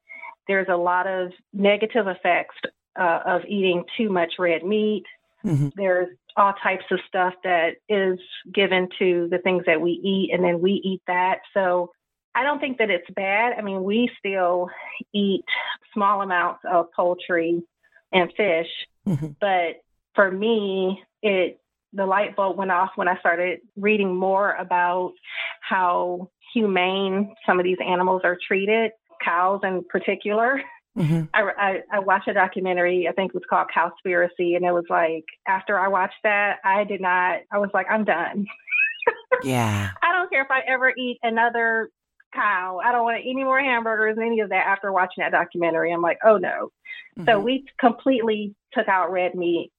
there's 0.48 0.68
a 0.70 0.78
lot 0.78 1.08
of 1.08 1.32
negative 1.54 2.08
effects 2.08 2.56
uh, 3.00 3.20
of 3.26 3.42
eating 3.48 3.84
too 3.98 4.10
much 4.10 4.34
red 4.40 4.64
meat. 4.64 5.04
Mm-hmm. 5.46 5.70
There's 5.76 6.10
all 6.36 6.54
types 6.62 6.86
of 6.92 7.00
stuff 7.08 7.34
that 7.44 7.76
is 7.90 8.20
given 8.54 8.90
to 9.00 9.28
the 9.30 9.40
things 9.40 9.64
that 9.66 9.82
we 9.82 9.92
eat, 9.92 10.32
and 10.34 10.44
then 10.44 10.62
we 10.62 10.74
eat 10.84 11.02
that. 11.08 11.40
So 11.54 11.92
I 12.36 12.44
don't 12.44 12.60
think 12.60 12.78
that 12.78 12.90
it's 12.90 13.10
bad. 13.16 13.54
I 13.58 13.62
mean, 13.62 13.84
we 13.84 14.10
still 14.20 14.70
eat 15.14 15.46
small 15.94 16.22
amounts 16.22 16.62
of 16.72 16.92
poultry 16.96 17.64
and 18.12 18.32
fish, 18.38 18.68
mm-hmm. 19.08 19.30
but 19.40 19.82
for 20.16 20.32
me, 20.32 21.04
it 21.22 21.60
the 21.98 22.06
light 22.06 22.36
bulb 22.36 22.58
went 22.58 22.72
off 22.72 22.92
when 22.96 23.08
I 23.08 23.20
started 23.20 23.60
reading 23.76 24.16
more 24.16 24.54
about 24.54 25.14
how 25.62 26.30
humane 26.54 27.34
some 27.46 27.60
of 27.60 27.66
these 27.66 27.78
animals 27.86 28.22
are 28.24 28.38
treated, 28.48 28.92
cows 29.24 29.62
in 29.64 29.84
particular. 29.90 30.62
Mm-hmm. 30.96 31.24
I, 31.34 31.42
I, 31.42 31.98
I, 31.98 32.00
watched 32.00 32.28
a 32.28 32.34
documentary, 32.34 33.08
I 33.08 33.12
think 33.12 33.30
it 33.30 33.36
was 33.36 33.44
called 33.48 33.68
Cowspiracy, 33.76 34.56
and 34.56 34.66
it 34.66 34.72
was 34.72 34.86
like, 34.90 35.26
after 35.48 35.80
I 35.80 35.90
watched 35.90 36.16
that, 36.24 36.58
I 36.64 36.86
did 36.86 37.02
not, 37.02 37.42
I 37.52 37.60
was 37.60 37.70
like, 37.72 37.86
I'm 37.88 38.04
done. 38.04 38.48
yeah. 39.44 39.92
I 40.02 40.12
don't 40.12 40.30
care 40.32 40.42
if 40.42 40.50
I 40.50 40.62
ever 40.68 40.92
eat 40.98 41.20
another 41.22 41.90
cow. 42.34 42.80
I 42.84 42.92
don't 42.92 43.04
want 43.04 43.22
any 43.22 43.44
more 43.44 43.60
hamburgers, 43.60 44.18
and 44.18 44.26
any 44.26 44.42
of 44.42 44.50
that 44.50 44.68
after 44.68 44.92
watching 44.92 45.24
that 45.24 45.32
documentary. 45.32 45.92
I'm 45.92 46.02
like, 46.02 46.20
oh 46.24 46.38
no. 46.38 46.72
Mm-hmm. 47.18 47.26
So 47.26 47.40
we 47.40 47.66
completely 47.80 48.54
took 48.74 48.88
out 48.88 49.12
red 49.12 49.34
meat. 49.34 49.72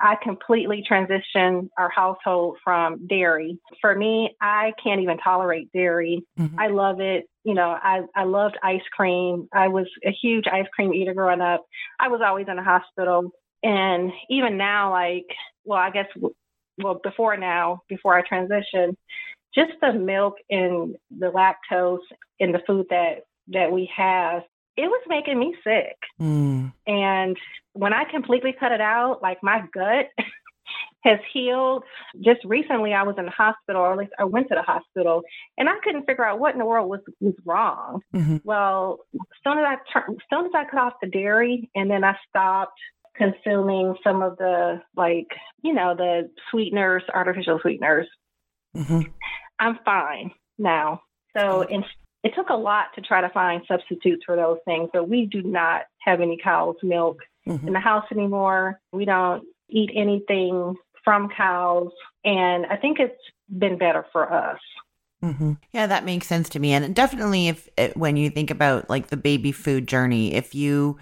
I 0.00 0.16
completely 0.22 0.84
transitioned 0.88 1.68
our 1.76 1.90
household 1.90 2.58
from 2.64 3.06
dairy. 3.06 3.58
For 3.80 3.94
me, 3.94 4.34
I 4.40 4.72
can't 4.82 5.02
even 5.02 5.18
tolerate 5.18 5.70
dairy. 5.72 6.22
Mm-hmm. 6.38 6.58
I 6.58 6.68
love 6.68 7.00
it. 7.00 7.28
You 7.44 7.54
know, 7.54 7.76
I, 7.80 8.00
I 8.14 8.24
loved 8.24 8.56
ice 8.62 8.80
cream. 8.92 9.48
I 9.52 9.68
was 9.68 9.86
a 10.04 10.10
huge 10.10 10.46
ice 10.50 10.66
cream 10.74 10.94
eater 10.94 11.14
growing 11.14 11.40
up. 11.40 11.64
I 12.00 12.08
was 12.08 12.20
always 12.24 12.46
in 12.48 12.56
the 12.56 12.62
hospital. 12.62 13.30
And 13.62 14.12
even 14.30 14.56
now, 14.56 14.90
like, 14.90 15.26
well, 15.64 15.78
I 15.78 15.90
guess, 15.90 16.06
well, 16.78 17.00
before 17.02 17.36
now, 17.36 17.82
before 17.88 18.16
I 18.16 18.22
transitioned, 18.22 18.96
just 19.56 19.72
the 19.80 19.92
milk 19.92 20.34
and 20.50 20.96
the 21.18 21.30
lactose 21.30 21.98
in 22.38 22.52
the 22.52 22.60
food 22.66 22.86
that 22.90 23.24
that 23.48 23.72
we 23.72 23.90
have 23.96 24.42
it 24.76 24.86
was 24.86 25.02
making 25.08 25.38
me 25.38 25.54
sick 25.64 25.96
mm. 26.20 26.72
and 26.86 27.36
when 27.72 27.92
i 27.92 28.04
completely 28.10 28.54
cut 28.58 28.72
it 28.72 28.80
out 28.80 29.20
like 29.22 29.38
my 29.42 29.62
gut 29.72 30.06
has 31.04 31.18
healed 31.32 31.84
just 32.22 32.44
recently 32.44 32.92
i 32.92 33.02
was 33.02 33.14
in 33.18 33.24
the 33.24 33.30
hospital 33.30 33.80
or 33.80 33.92
at 33.92 33.98
least 33.98 34.12
i 34.18 34.24
went 34.24 34.48
to 34.48 34.54
the 34.54 34.62
hospital 34.62 35.22
and 35.56 35.68
i 35.68 35.74
couldn't 35.82 36.04
figure 36.04 36.24
out 36.24 36.40
what 36.40 36.52
in 36.52 36.58
the 36.58 36.64
world 36.64 36.88
was 36.88 37.00
was 37.20 37.34
wrong 37.44 38.00
mm-hmm. 38.14 38.36
well 38.44 38.98
as 39.14 39.20
soon 39.44 39.58
as 39.58 39.64
i 39.64 39.76
tur- 39.92 40.10
as 40.10 40.16
soon 40.30 40.46
as 40.46 40.52
i 40.54 40.64
cut 40.64 40.80
off 40.80 40.94
the 41.00 41.08
dairy 41.08 41.70
and 41.74 41.90
then 41.90 42.02
i 42.02 42.14
stopped 42.28 42.78
consuming 43.16 43.94
some 44.04 44.20
of 44.20 44.36
the 44.36 44.80
like 44.96 45.28
you 45.62 45.72
know 45.72 45.94
the 45.96 46.28
sweeteners 46.50 47.02
artificial 47.14 47.58
sweeteners 47.62 48.08
mm-hmm. 48.76 49.00
I'm 49.58 49.78
fine 49.84 50.32
now. 50.58 51.02
So 51.36 51.62
in, 51.62 51.84
it 52.22 52.32
took 52.34 52.48
a 52.48 52.56
lot 52.56 52.86
to 52.94 53.00
try 53.00 53.20
to 53.20 53.28
find 53.28 53.62
substitutes 53.68 54.24
for 54.24 54.36
those 54.36 54.58
things, 54.64 54.90
but 54.92 55.08
we 55.08 55.26
do 55.26 55.42
not 55.42 55.82
have 56.00 56.20
any 56.20 56.38
cow's 56.42 56.76
milk 56.82 57.18
mm-hmm. 57.46 57.66
in 57.66 57.72
the 57.72 57.80
house 57.80 58.04
anymore. 58.10 58.80
We 58.92 59.04
don't 59.04 59.44
eat 59.68 59.90
anything 59.94 60.76
from 61.04 61.28
cows, 61.28 61.90
and 62.24 62.66
I 62.66 62.76
think 62.76 62.98
it's 62.98 63.20
been 63.48 63.78
better 63.78 64.06
for 64.12 64.32
us. 64.32 64.58
Mm-hmm. 65.22 65.52
Yeah, 65.72 65.86
that 65.86 66.04
makes 66.04 66.26
sense 66.26 66.48
to 66.50 66.58
me. 66.58 66.72
And 66.72 66.94
definitely, 66.94 67.48
if 67.48 67.68
when 67.94 68.16
you 68.16 68.30
think 68.30 68.50
about 68.50 68.90
like 68.90 69.08
the 69.08 69.16
baby 69.16 69.52
food 69.52 69.86
journey, 69.86 70.34
if 70.34 70.54
you 70.54 70.98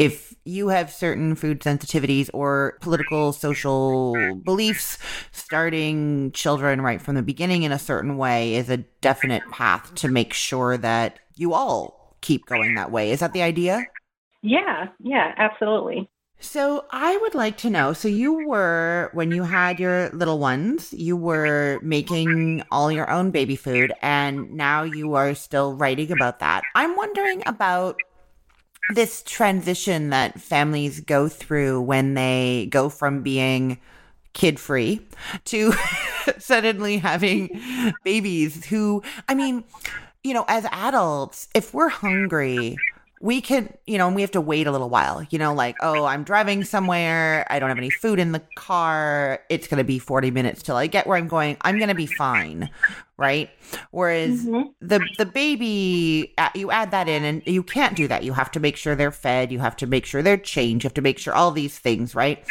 if 0.00 0.34
you 0.46 0.68
have 0.68 0.90
certain 0.90 1.34
food 1.34 1.60
sensitivities 1.60 2.30
or 2.32 2.78
political 2.80 3.34
social 3.34 4.16
beliefs, 4.46 4.96
starting 5.30 6.32
children 6.32 6.80
right 6.80 7.02
from 7.02 7.16
the 7.16 7.22
beginning 7.22 7.64
in 7.64 7.70
a 7.70 7.78
certain 7.78 8.16
way 8.16 8.54
is 8.54 8.70
a 8.70 8.78
definite 8.78 9.42
path 9.50 9.94
to 9.96 10.08
make 10.08 10.32
sure 10.32 10.78
that 10.78 11.18
you 11.36 11.52
all 11.52 12.16
keep 12.22 12.46
going 12.46 12.76
that 12.76 12.90
way. 12.90 13.10
Is 13.10 13.20
that 13.20 13.34
the 13.34 13.42
idea? 13.42 13.84
Yeah, 14.40 14.86
yeah, 15.00 15.34
absolutely. 15.36 16.08
So 16.42 16.86
I 16.90 17.18
would 17.18 17.34
like 17.34 17.58
to 17.58 17.68
know. 17.68 17.92
So 17.92 18.08
you 18.08 18.48
were 18.48 19.10
when 19.12 19.30
you 19.30 19.42
had 19.42 19.78
your 19.78 20.08
little 20.14 20.38
ones, 20.38 20.94
you 20.94 21.14
were 21.14 21.78
making 21.82 22.62
all 22.70 22.90
your 22.90 23.10
own 23.10 23.30
baby 23.30 23.56
food 23.56 23.92
and 24.00 24.50
now 24.52 24.82
you 24.82 25.12
are 25.12 25.34
still 25.34 25.74
writing 25.74 26.10
about 26.10 26.38
that. 26.38 26.62
I'm 26.74 26.96
wondering 26.96 27.42
about 27.44 28.00
this 28.94 29.22
transition 29.22 30.10
that 30.10 30.40
families 30.40 31.00
go 31.00 31.28
through 31.28 31.80
when 31.82 32.14
they 32.14 32.68
go 32.70 32.88
from 32.88 33.22
being 33.22 33.78
kid 34.32 34.60
free 34.60 35.00
to 35.44 35.72
suddenly 36.38 36.98
having 36.98 37.60
babies 38.04 38.64
who, 38.66 39.02
I 39.28 39.34
mean, 39.34 39.64
you 40.22 40.34
know, 40.34 40.44
as 40.48 40.66
adults, 40.70 41.48
if 41.54 41.72
we're 41.74 41.88
hungry, 41.88 42.76
we 43.22 43.42
can, 43.42 43.72
you 43.86 43.98
know, 43.98 44.08
we 44.08 44.22
have 44.22 44.30
to 44.30 44.40
wait 44.40 44.66
a 44.66 44.72
little 44.72 44.88
while, 44.88 45.26
you 45.28 45.38
know, 45.38 45.52
like, 45.52 45.76
oh, 45.80 46.06
I'm 46.06 46.24
driving 46.24 46.64
somewhere. 46.64 47.46
I 47.50 47.58
don't 47.58 47.68
have 47.68 47.76
any 47.76 47.90
food 47.90 48.18
in 48.18 48.32
the 48.32 48.42
car. 48.56 49.40
It's 49.50 49.68
going 49.68 49.78
to 49.78 49.84
be 49.84 49.98
40 49.98 50.30
minutes 50.30 50.62
till 50.62 50.76
I 50.76 50.86
get 50.86 51.06
where 51.06 51.18
I'm 51.18 51.28
going. 51.28 51.58
I'm 51.60 51.76
going 51.76 51.88
to 51.88 51.94
be 51.94 52.06
fine 52.06 52.70
right? 53.20 53.50
Whereas 53.90 54.46
mm-hmm. 54.46 54.70
the 54.80 55.06
the 55.18 55.26
baby, 55.26 56.34
you 56.54 56.70
add 56.70 56.90
that 56.90 57.06
in, 57.06 57.22
and 57.22 57.42
you 57.46 57.62
can't 57.62 57.94
do 57.94 58.08
that. 58.08 58.24
You 58.24 58.32
have 58.32 58.50
to 58.52 58.60
make 58.60 58.76
sure 58.76 58.96
they're 58.96 59.12
fed. 59.12 59.52
You 59.52 59.58
have 59.58 59.76
to 59.76 59.86
make 59.86 60.06
sure 60.06 60.22
they're 60.22 60.38
changed. 60.38 60.84
You 60.84 60.88
have 60.88 60.94
to 60.94 61.02
make 61.02 61.18
sure 61.18 61.34
all 61.34 61.50
these 61.50 61.78
things, 61.78 62.14
right? 62.14 62.42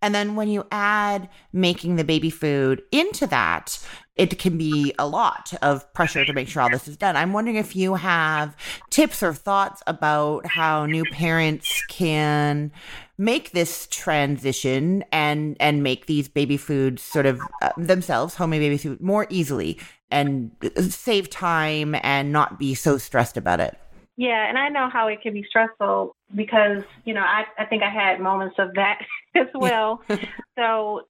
And 0.00 0.14
then 0.14 0.34
when 0.34 0.48
you 0.48 0.66
add 0.72 1.28
making 1.52 1.96
the 1.96 2.04
baby 2.04 2.30
food 2.30 2.82
into 2.90 3.26
that, 3.26 3.78
it 4.16 4.38
can 4.38 4.56
be 4.56 4.94
a 4.98 5.06
lot 5.06 5.52
of 5.60 5.92
pressure 5.92 6.24
to 6.24 6.32
make 6.32 6.48
sure 6.48 6.62
all 6.62 6.70
this 6.70 6.86
is 6.86 6.96
done. 6.96 7.16
I'm 7.16 7.32
wondering 7.32 7.56
if 7.56 7.74
you 7.74 7.94
have 7.94 8.56
tips 8.90 9.22
or 9.22 9.34
thoughts 9.34 9.82
about 9.86 10.46
how 10.46 10.86
new 10.86 11.04
parents 11.04 11.82
can 11.88 12.70
make 13.18 13.52
this 13.52 13.86
transition 13.90 15.04
and 15.12 15.56
and 15.60 15.82
make 15.82 16.06
these 16.06 16.28
baby 16.28 16.56
foods 16.56 17.02
sort 17.02 17.26
of 17.26 17.40
uh, 17.62 17.70
themselves 17.76 18.34
homemade 18.34 18.60
baby 18.60 18.76
food 18.76 19.00
more 19.00 19.26
easily 19.30 19.78
and 20.10 20.50
save 20.78 21.28
time 21.28 21.96
and 22.02 22.32
not 22.32 22.58
be 22.58 22.74
so 22.74 22.98
stressed 22.98 23.36
about 23.36 23.58
it. 23.60 23.76
Yeah, 24.16 24.48
and 24.48 24.56
I 24.56 24.68
know 24.68 24.88
how 24.88 25.08
it 25.08 25.22
can 25.22 25.32
be 25.32 25.44
stressful 25.48 26.14
because, 26.36 26.84
you 27.04 27.14
know, 27.14 27.22
I, 27.22 27.44
I 27.58 27.64
think 27.64 27.82
I 27.82 27.90
had 27.90 28.20
moments 28.20 28.54
of 28.58 28.74
that 28.74 29.00
as 29.34 29.48
well. 29.54 30.02
so 30.56 31.02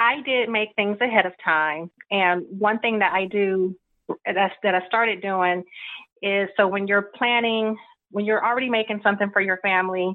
I 0.00 0.22
did 0.22 0.48
make 0.48 0.70
things 0.74 0.96
ahead 1.00 1.26
of 1.26 1.32
time. 1.44 1.90
And 2.10 2.46
one 2.48 2.78
thing 2.78 3.00
that 3.00 3.12
I 3.12 3.26
do 3.26 3.76
that's, 4.24 4.54
that 4.62 4.74
I 4.74 4.86
started 4.86 5.20
doing 5.20 5.62
is 6.22 6.48
so 6.56 6.66
when 6.66 6.88
you're 6.88 7.10
planning, 7.16 7.76
when 8.10 8.24
you're 8.24 8.44
already 8.44 8.70
making 8.70 9.00
something 9.04 9.30
for 9.30 9.42
your 9.42 9.58
family, 9.58 10.14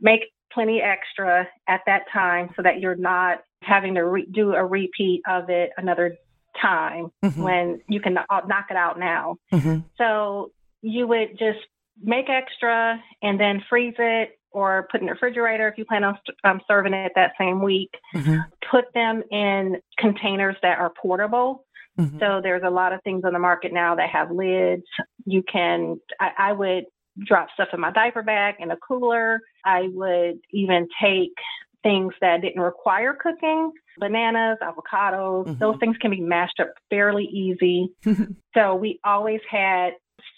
make 0.00 0.20
plenty 0.52 0.80
extra 0.80 1.46
at 1.68 1.80
that 1.86 2.04
time 2.12 2.50
so 2.56 2.62
that 2.62 2.80
you're 2.80 2.96
not 2.96 3.40
having 3.62 3.94
to 3.94 4.00
re- 4.00 4.26
do 4.32 4.54
a 4.54 4.64
repeat 4.64 5.20
of 5.28 5.50
it 5.50 5.70
another 5.76 6.16
time 6.60 7.10
mm-hmm. 7.22 7.42
when 7.42 7.80
you 7.86 8.00
can 8.00 8.14
knock 8.14 8.66
it 8.70 8.76
out 8.76 8.98
now. 8.98 9.36
Mm-hmm. 9.52 9.80
So 9.98 10.52
you 10.80 11.06
would 11.06 11.38
just 11.38 11.58
make 12.02 12.26
extra 12.30 13.02
and 13.22 13.38
then 13.38 13.62
freeze 13.68 13.94
it 13.98 14.37
or 14.50 14.88
put 14.90 15.00
in 15.00 15.06
the 15.06 15.12
refrigerator 15.12 15.68
if 15.68 15.78
you 15.78 15.84
plan 15.84 16.04
on 16.04 16.18
um, 16.44 16.60
serving 16.66 16.94
it 16.94 17.12
that 17.14 17.32
same 17.38 17.62
week. 17.62 17.90
Mm-hmm. 18.14 18.38
Put 18.70 18.92
them 18.94 19.22
in 19.30 19.76
containers 19.98 20.56
that 20.62 20.78
are 20.78 20.92
portable. 21.00 21.64
Mm-hmm. 21.98 22.18
So 22.18 22.40
there's 22.42 22.62
a 22.64 22.70
lot 22.70 22.92
of 22.92 23.02
things 23.02 23.24
on 23.24 23.32
the 23.32 23.38
market 23.38 23.72
now 23.72 23.96
that 23.96 24.08
have 24.10 24.30
lids. 24.30 24.84
You 25.24 25.42
can, 25.42 26.00
I, 26.20 26.30
I 26.38 26.52
would 26.52 26.84
drop 27.26 27.48
stuff 27.54 27.68
in 27.72 27.80
my 27.80 27.90
diaper 27.90 28.22
bag 28.22 28.56
in 28.60 28.70
a 28.70 28.76
cooler. 28.76 29.40
I 29.64 29.88
would 29.92 30.38
even 30.52 30.88
take 31.02 31.34
things 31.82 32.12
that 32.20 32.40
didn't 32.42 32.60
require 32.60 33.14
cooking 33.14 33.72
bananas, 33.98 34.58
avocados, 34.62 35.46
mm-hmm. 35.46 35.58
those 35.58 35.76
things 35.80 35.96
can 35.98 36.10
be 36.10 36.20
mashed 36.20 36.60
up 36.60 36.72
fairly 36.90 37.24
easy. 37.24 37.88
so 38.54 38.74
we 38.74 39.00
always 39.04 39.40
had 39.50 39.90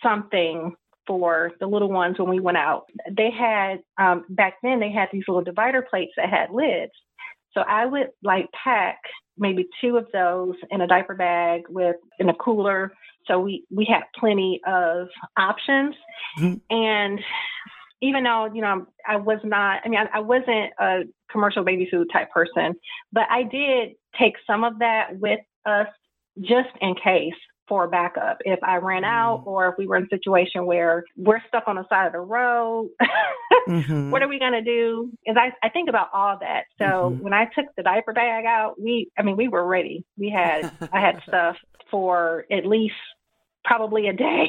something 0.03 0.75
for 1.07 1.53
the 1.61 1.67
little 1.67 1.91
ones 1.91 2.19
when 2.19 2.29
we 2.29 2.41
went 2.41 2.59
out. 2.59 2.85
They 3.11 3.31
had, 3.31 3.81
um, 3.99 4.25
back 4.29 4.55
then, 4.63 4.81
they 4.81 4.91
had 4.91 5.09
these 5.13 5.25
little 5.27 5.43
divider 5.43 5.85
plates 5.89 6.13
that 6.17 6.29
had 6.29 6.51
lids. 6.51 6.93
So 7.53 7.63
I 7.63 7.87
would 7.87 8.09
like 8.23 8.47
pack 8.53 8.99
maybe 9.37 9.67
two 9.81 9.97
of 9.97 10.07
those 10.13 10.55
in 10.71 10.81
a 10.81 10.87
diaper 10.87 11.15
bag 11.15 11.63
with 11.69 11.97
in 12.19 12.29
a 12.29 12.35
cooler. 12.35 12.93
So 13.27 13.41
we 13.41 13.65
we 13.71 13.87
had 13.91 14.03
plenty 14.19 14.61
of 14.67 15.09
options. 15.37 15.95
Mm-hmm. 16.39 16.75
And 16.77 17.21
even 18.03 18.25
though 18.25 18.47
you 18.53 18.61
know 18.61 18.87
I 19.07 19.17
was 19.17 19.41
not, 19.43 19.81
I 19.85 19.89
mean, 19.89 19.99
I, 19.99 20.19
I 20.19 20.21
wasn't 20.21 20.73
a 20.79 21.01
commercial 21.31 21.65
baby 21.65 21.89
food 21.91 22.09
type 22.13 22.31
person, 22.31 22.75
but 23.13 23.25
I 23.31 23.43
did 23.43 23.95
take 24.19 24.35
some 24.47 24.63
of 24.63 24.79
that 24.79 25.19
with 25.19 25.41
us 25.67 25.89
just 26.41 26.71
in 26.81 26.95
case 26.95 27.35
for 27.71 27.87
backup. 27.87 28.39
If 28.41 28.59
I 28.65 28.77
ran 28.79 29.05
out 29.05 29.45
mm. 29.45 29.47
or 29.47 29.69
if 29.69 29.77
we 29.79 29.87
were 29.87 29.97
in 29.97 30.03
a 30.03 30.09
situation 30.09 30.67
where 30.67 31.05
we're 31.17 31.41
stuck 31.47 31.65
on 31.69 31.77
the 31.77 31.87
side 31.89 32.07
of 32.07 32.13
the 32.13 32.19
road, 32.19 32.91
mm-hmm. 33.69 34.11
what 34.11 34.23
are 34.23 34.29
we 34.29 34.41
going 34.41 34.53
to 34.53 34.63
do? 34.63 35.13
Is 35.25 35.37
I, 35.39 35.53
I 35.65 35.71
think 35.71 35.89
about 35.89 36.09
all 36.13 36.37
that. 36.41 36.65
So 36.79 36.85
mm-hmm. 36.85 37.23
when 37.23 37.33
I 37.33 37.45
took 37.45 37.67
the 37.77 37.85
diaper 37.85 38.13
bag 38.13 38.45
out, 38.45 38.75
we, 38.79 39.09
I 39.17 39.23
mean, 39.23 39.37
we 39.37 39.47
were 39.47 39.65
ready. 39.65 40.05
We 40.19 40.31
had, 40.31 40.71
I 40.93 41.01
had 41.01 41.23
stuff 41.29 41.57
for 41.93 42.45
at 42.51 42.67
least 42.67 42.97
probably 43.65 44.09
a 44.09 44.13
day. 44.13 44.49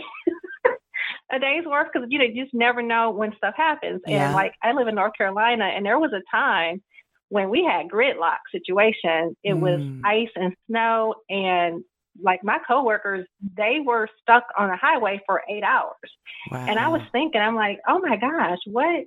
a 1.32 1.40
day's 1.40 1.66
worth 1.66 1.90
because 1.94 2.08
you 2.10 2.20
know 2.20 2.26
you 2.26 2.44
just 2.44 2.54
never 2.54 2.82
know 2.82 3.12
when 3.12 3.36
stuff 3.38 3.54
happens. 3.56 4.02
Yeah. 4.08 4.26
And 4.26 4.34
like 4.34 4.54
I 4.64 4.74
live 4.74 4.88
in 4.88 4.96
North 4.96 5.14
Carolina, 5.18 5.66
and 5.66 5.86
there 5.86 6.00
was 6.00 6.12
a 6.12 6.22
time 6.36 6.82
when 7.30 7.50
we 7.50 7.64
had 7.64 7.88
gridlock 7.88 8.40
situation. 8.52 9.38
It 9.44 9.54
mm. 9.54 9.60
was 9.60 9.82
ice 10.04 10.32
and 10.36 10.54
snow, 10.68 11.16
and 11.30 11.84
like 12.22 12.44
my 12.44 12.58
coworkers, 12.68 13.26
they 13.58 13.80
were 13.86 14.08
stuck 14.22 14.44
on 14.58 14.70
a 14.70 14.78
highway 14.78 15.22
for 15.26 15.42
eight 15.50 15.64
hours. 15.64 15.96
Wow. 16.52 16.66
And 16.68 16.80
I 16.80 16.88
was 16.90 17.02
thinking, 17.12 17.42
I'm 17.42 17.56
like, 17.56 17.80
oh 17.88 18.00
my 18.00 18.18
gosh, 18.18 18.60
what 18.66 19.06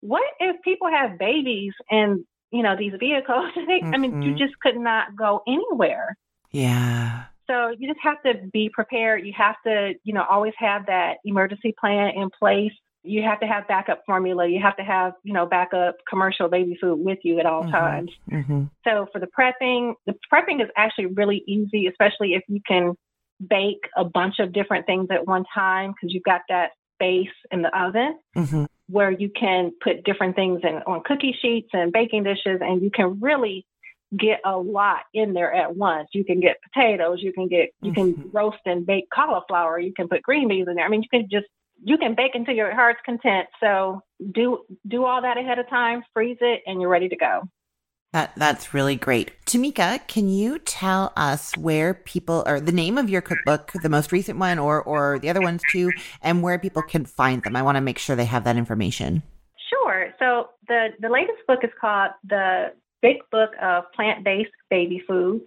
what 0.00 0.22
if 0.38 0.56
people 0.62 0.88
have 0.88 1.18
babies 1.18 1.72
and 1.90 2.24
you 2.50 2.62
know 2.62 2.76
these 2.76 2.92
vehicles? 2.98 3.50
I 3.82 3.96
mean, 3.98 4.22
you 4.22 4.34
just 4.34 4.58
could 4.60 4.76
not 4.76 5.16
go 5.16 5.42
anywhere. 5.46 6.16
Yeah. 6.52 7.24
So 7.50 7.74
you 7.78 7.88
just 7.88 8.00
have 8.02 8.22
to 8.22 8.46
be 8.52 8.70
prepared. 8.72 9.26
You 9.26 9.32
have 9.36 9.56
to, 9.66 9.94
you 10.04 10.12
know, 10.12 10.24
always 10.28 10.52
have 10.58 10.86
that 10.86 11.16
emergency 11.24 11.74
plan 11.78 12.12
in 12.14 12.28
place. 12.38 12.72
You 13.04 13.22
have 13.22 13.40
to 13.40 13.46
have 13.46 13.68
backup 13.68 14.02
formula. 14.06 14.46
You 14.46 14.60
have 14.60 14.76
to 14.76 14.82
have, 14.82 15.12
you 15.22 15.32
know, 15.32 15.46
backup 15.46 15.96
commercial 16.08 16.48
baby 16.48 16.76
food 16.80 16.98
with 16.98 17.18
you 17.22 17.38
at 17.38 17.46
all 17.46 17.62
mm-hmm. 17.62 17.72
times. 17.72 18.10
Mm-hmm. 18.30 18.64
So 18.84 19.06
for 19.12 19.20
the 19.20 19.28
prepping, 19.28 19.94
the 20.06 20.14
prepping 20.32 20.62
is 20.62 20.68
actually 20.76 21.06
really 21.06 21.42
easy, 21.46 21.86
especially 21.86 22.34
if 22.34 22.42
you 22.48 22.60
can 22.66 22.94
bake 23.46 23.88
a 23.96 24.04
bunch 24.04 24.40
of 24.40 24.52
different 24.52 24.86
things 24.86 25.08
at 25.10 25.26
one 25.26 25.44
time 25.54 25.92
because 25.92 26.12
you've 26.12 26.24
got 26.24 26.42
that 26.48 26.70
space 26.94 27.34
in 27.52 27.62
the 27.62 27.78
oven 27.78 28.18
mm-hmm. 28.36 28.64
where 28.88 29.10
you 29.10 29.30
can 29.30 29.70
put 29.82 30.04
different 30.04 30.34
things 30.34 30.60
in 30.64 30.82
on 30.86 31.02
cookie 31.04 31.36
sheets 31.40 31.68
and 31.72 31.92
baking 31.92 32.24
dishes 32.24 32.60
and 32.60 32.82
you 32.82 32.90
can 32.90 33.20
really 33.20 33.64
get 34.16 34.40
a 34.44 34.56
lot 34.56 35.00
in 35.12 35.34
there 35.34 35.52
at 35.52 35.76
once. 35.76 36.08
You 36.12 36.24
can 36.24 36.40
get 36.40 36.56
potatoes, 36.62 37.18
you 37.20 37.32
can 37.32 37.46
get 37.46 37.70
you 37.82 37.92
can 37.92 38.14
mm-hmm. 38.14 38.36
roast 38.36 38.58
and 38.64 38.86
bake 38.86 39.04
cauliflower, 39.14 39.78
you 39.78 39.92
can 39.94 40.08
put 40.08 40.22
green 40.22 40.48
beans 40.48 40.68
in 40.68 40.74
there. 40.74 40.84
I 40.84 40.88
mean, 40.88 41.02
you 41.02 41.08
can 41.08 41.28
just 41.30 41.46
you 41.82 41.98
can 41.98 42.14
bake 42.14 42.34
until 42.34 42.54
your 42.54 42.74
heart's 42.74 43.00
content. 43.04 43.48
So 43.60 44.02
do 44.32 44.60
do 44.86 45.04
all 45.04 45.22
that 45.22 45.36
ahead 45.36 45.58
of 45.58 45.68
time, 45.68 46.02
freeze 46.12 46.38
it, 46.40 46.62
and 46.66 46.80
you're 46.80 46.90
ready 46.90 47.08
to 47.08 47.16
go. 47.16 47.42
That 48.12 48.32
that's 48.36 48.72
really 48.72 48.96
great. 48.96 49.32
Tamika, 49.44 50.06
can 50.08 50.28
you 50.28 50.58
tell 50.58 51.12
us 51.16 51.56
where 51.56 51.92
people 51.92 52.42
or 52.46 52.58
the 52.58 52.72
name 52.72 52.96
of 52.96 53.10
your 53.10 53.20
cookbook, 53.20 53.72
the 53.82 53.90
most 53.90 54.12
recent 54.12 54.38
one 54.38 54.58
or 54.58 54.82
or 54.82 55.18
the 55.18 55.28
other 55.28 55.42
ones 55.42 55.62
too, 55.70 55.92
and 56.22 56.42
where 56.42 56.58
people 56.58 56.82
can 56.82 57.04
find 57.04 57.42
them? 57.42 57.54
I 57.54 57.62
want 57.62 57.76
to 57.76 57.82
make 57.82 57.98
sure 57.98 58.16
they 58.16 58.24
have 58.24 58.44
that 58.44 58.56
information. 58.56 59.22
Sure. 59.68 60.06
So 60.18 60.48
the 60.68 60.88
the 61.00 61.10
latest 61.10 61.46
book 61.46 61.60
is 61.62 61.70
called 61.78 62.12
the 62.26 62.72
big 63.02 63.16
book 63.30 63.50
of 63.60 63.84
plant 63.94 64.24
based 64.24 64.50
baby 64.70 65.02
food. 65.06 65.42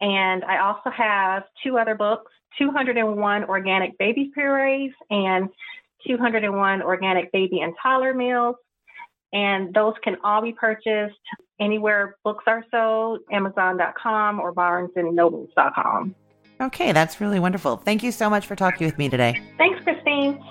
And 0.00 0.44
I 0.44 0.58
also 0.60 0.90
have 0.90 1.44
two 1.62 1.78
other 1.78 1.94
books 1.94 2.32
201 2.58 3.44
organic 3.44 3.96
baby 3.98 4.30
purees 4.34 4.92
and 5.10 5.48
201 6.06 6.82
organic 6.82 7.30
baby 7.32 7.60
and 7.60 7.74
toddler 7.82 8.14
meals. 8.14 8.56
And 9.32 9.72
those 9.72 9.94
can 10.02 10.16
all 10.24 10.42
be 10.42 10.52
purchased 10.52 11.14
anywhere 11.60 12.16
books 12.24 12.44
are 12.46 12.64
sold, 12.70 13.20
Amazon.com 13.30 14.40
or 14.40 14.52
BarnesandNobles.com. 14.52 16.14
Okay, 16.60 16.92
that's 16.92 17.20
really 17.20 17.40
wonderful. 17.40 17.76
Thank 17.76 18.02
you 18.02 18.12
so 18.12 18.28
much 18.28 18.46
for 18.46 18.56
talking 18.56 18.86
with 18.86 18.98
me 18.98 19.08
today. 19.08 19.40
Thanks, 19.56 19.82
Christine. 19.82 20.42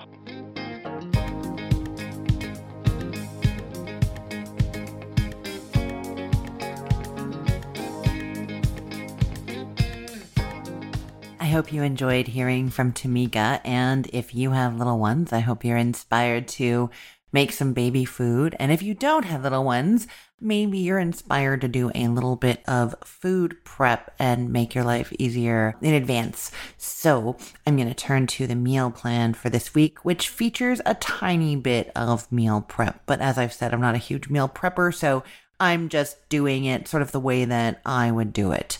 Hope 11.50 11.72
you 11.72 11.82
enjoyed 11.82 12.28
hearing 12.28 12.70
from 12.70 12.92
Tamika. 12.92 13.60
And 13.64 14.08
if 14.12 14.34
you 14.34 14.52
have 14.52 14.78
little 14.78 14.98
ones, 14.98 15.32
I 15.32 15.40
hope 15.40 15.64
you're 15.64 15.76
inspired 15.76 16.48
to 16.48 16.90
make 17.32 17.52
some 17.52 17.72
baby 17.72 18.04
food. 18.04 18.56
And 18.58 18.72
if 18.72 18.82
you 18.82 18.94
don't 18.94 19.24
have 19.24 19.42
little 19.42 19.62
ones, 19.62 20.08
maybe 20.40 20.78
you're 20.78 20.98
inspired 20.98 21.60
to 21.60 21.68
do 21.68 21.90
a 21.94 22.08
little 22.08 22.36
bit 22.36 22.62
of 22.66 22.94
food 23.04 23.62
prep 23.64 24.14
and 24.18 24.52
make 24.52 24.74
your 24.74 24.84
life 24.84 25.12
easier 25.18 25.76
in 25.82 25.94
advance. 25.94 26.50
So 26.76 27.36
I'm 27.66 27.76
going 27.76 27.88
to 27.88 27.94
turn 27.94 28.26
to 28.28 28.46
the 28.46 28.56
meal 28.56 28.90
plan 28.90 29.34
for 29.34 29.50
this 29.50 29.74
week, 29.74 30.04
which 30.04 30.28
features 30.28 30.80
a 30.86 30.94
tiny 30.94 31.54
bit 31.56 31.92
of 31.94 32.30
meal 32.32 32.62
prep. 32.62 33.02
But 33.06 33.20
as 33.20 33.38
I've 33.38 33.52
said, 33.52 33.72
I'm 33.72 33.80
not 33.80 33.94
a 33.94 33.98
huge 33.98 34.28
meal 34.28 34.48
prepper. 34.48 34.94
So 34.94 35.22
I'm 35.60 35.88
just 35.90 36.28
doing 36.28 36.64
it 36.64 36.88
sort 36.88 37.02
of 37.02 37.12
the 37.12 37.20
way 37.20 37.44
that 37.44 37.80
I 37.84 38.10
would 38.10 38.32
do 38.32 38.52
it. 38.52 38.78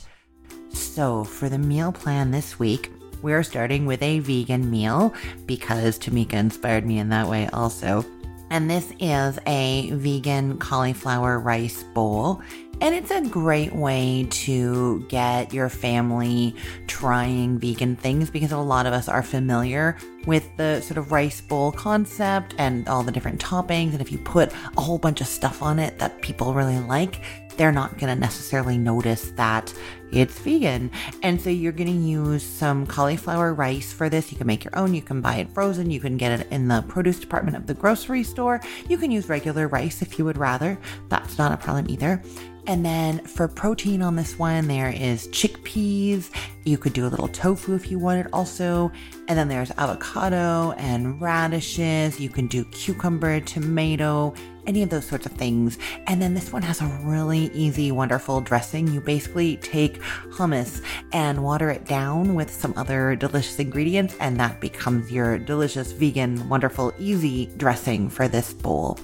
So, 0.73 1.25
for 1.25 1.49
the 1.49 1.59
meal 1.59 1.93
plan 1.93 2.31
this 2.31 2.59
week, 2.59 2.93
we're 3.23 3.43
starting 3.43 3.87
with 3.87 4.03
a 4.03 4.21
vegan 4.21 4.71
meal 4.71 5.15
because 5.47 5.99
Tamika 5.99 6.35
inspired 6.35 6.87
me 6.87 6.99
in 6.99 7.09
that 7.11 7.29
way 7.29 7.49
also. 7.53 8.05
And 8.51 8.69
this 8.69 8.93
is 8.99 9.39
a 9.47 9.91
vegan 9.93 10.59
cauliflower 10.59 11.39
rice 11.39 11.85
bowl. 11.95 12.43
And 12.81 12.95
it's 12.95 13.11
a 13.11 13.21
great 13.21 13.75
way 13.75 14.27
to 14.31 15.05
get 15.09 15.53
your 15.53 15.69
family 15.69 16.57
trying 16.87 17.59
vegan 17.59 17.95
things 17.95 18.31
because 18.31 18.53
a 18.53 18.59
lot 18.59 18.87
of 18.87 18.95
us 18.95 19.07
are 19.07 19.23
familiar 19.23 19.99
with 20.27 20.49
the 20.57 20.81
sort 20.81 20.97
of 20.97 21.13
rice 21.13 21.43
bowl 21.43 21.73
concept 21.73 22.55
and 22.57 22.89
all 22.89 23.03
the 23.03 23.13
different 23.13 23.39
toppings. 23.39 23.93
And 23.93 24.01
if 24.01 24.11
you 24.11 24.19
put 24.19 24.53
a 24.77 24.81
whole 24.81 24.99
bunch 24.99 25.21
of 25.21 25.27
stuff 25.27 25.63
on 25.63 25.79
it 25.79 25.99
that 25.99 26.23
people 26.23 26.55
really 26.55 26.79
like, 26.79 27.21
they're 27.57 27.73
not 27.73 27.99
going 27.99 28.15
to 28.15 28.21
necessarily 28.21 28.79
notice 28.79 29.31
that 29.33 29.73
it's 30.13 30.39
vegan. 30.41 30.91
And 31.23 31.41
so 31.41 31.51
you're 31.51 31.73
going 31.73 31.87
to 31.87 31.93
use 31.93 32.43
some 32.43 32.87
cauliflower 32.87 33.55
rice 33.55 33.93
for 33.93 34.09
this. 34.09 34.33
You 34.33 34.39
can 34.39 34.47
make 34.47 34.65
your 34.65 34.77
own. 34.77 34.95
You 34.95 35.03
can 35.03 35.21
buy 35.21 35.37
it 35.37 35.51
frozen. 35.51 35.91
You 35.91 36.01
can 36.01 36.17
get 36.17 36.41
it 36.41 36.49
in 36.51 36.69
the 36.69 36.83
produce 36.89 37.21
department 37.21 37.57
of 37.57 37.67
the 37.67 37.75
grocery 37.75 38.25
store. 38.25 38.61
You 38.89 38.99
can 38.99 39.11
use 39.11 39.29
regular 39.29 39.69
rice 39.69 40.03
if 40.03 40.19
you 40.19 40.25
would 40.25 40.39
rather. 40.39 40.79
That's 41.09 41.39
not 41.39 41.53
a 41.53 41.57
problem 41.57 41.89
either. 41.89 42.23
And 42.67 42.85
then 42.85 43.25
for 43.25 43.49
protein 43.49 44.03
on 44.03 44.17
this 44.17 44.39
one, 44.39 44.69
there 44.69 44.91
is 44.91 45.29
chickpeas. 45.29 46.31
You 46.65 46.77
could 46.77 46.93
do 46.93 47.07
a 47.07 47.09
little 47.09 47.29
tofu 47.29 47.75
if 47.75 47.91
you 47.91 47.99
wanted 47.99 48.29
also. 48.33 48.93
And 49.29 49.39
then 49.39 49.49
there's 49.49 49.71
avocado 49.73 50.73
and 50.73 51.21
radishes. 51.21 52.21
You 52.21 52.29
can 52.29 52.47
do 52.47 52.65
cucumber, 52.67 53.41
tomato, 53.41 54.35
any 54.71 54.85
of 54.85 54.89
those 54.89 55.05
sorts 55.05 55.27
of 55.27 55.33
things. 55.33 55.79
And 56.07 56.23
then 56.23 56.33
this 56.33 56.53
one 56.53 56.63
has 56.63 56.81
a 56.81 56.87
really 57.03 57.51
easy, 57.53 57.91
wonderful 57.91 58.41
dressing. 58.41 58.87
You 58.87 59.01
basically 59.01 59.57
take 59.57 60.01
hummus 60.31 60.81
and 61.13 61.43
water 61.43 61.71
it 61.71 61.85
down 61.87 62.37
with 62.37 62.55
some 62.55 62.73
other 62.77 63.17
delicious 63.17 63.59
ingredients, 63.59 64.15
and 64.21 64.39
that 64.39 64.61
becomes 64.61 65.11
your 65.11 65.39
delicious, 65.39 65.91
vegan, 65.91 66.49
wonderful, 66.49 66.95
easy 67.01 67.47
dressing 67.57 68.09
for 68.09 68.29
this 68.29 68.55
bowl. 68.55 68.97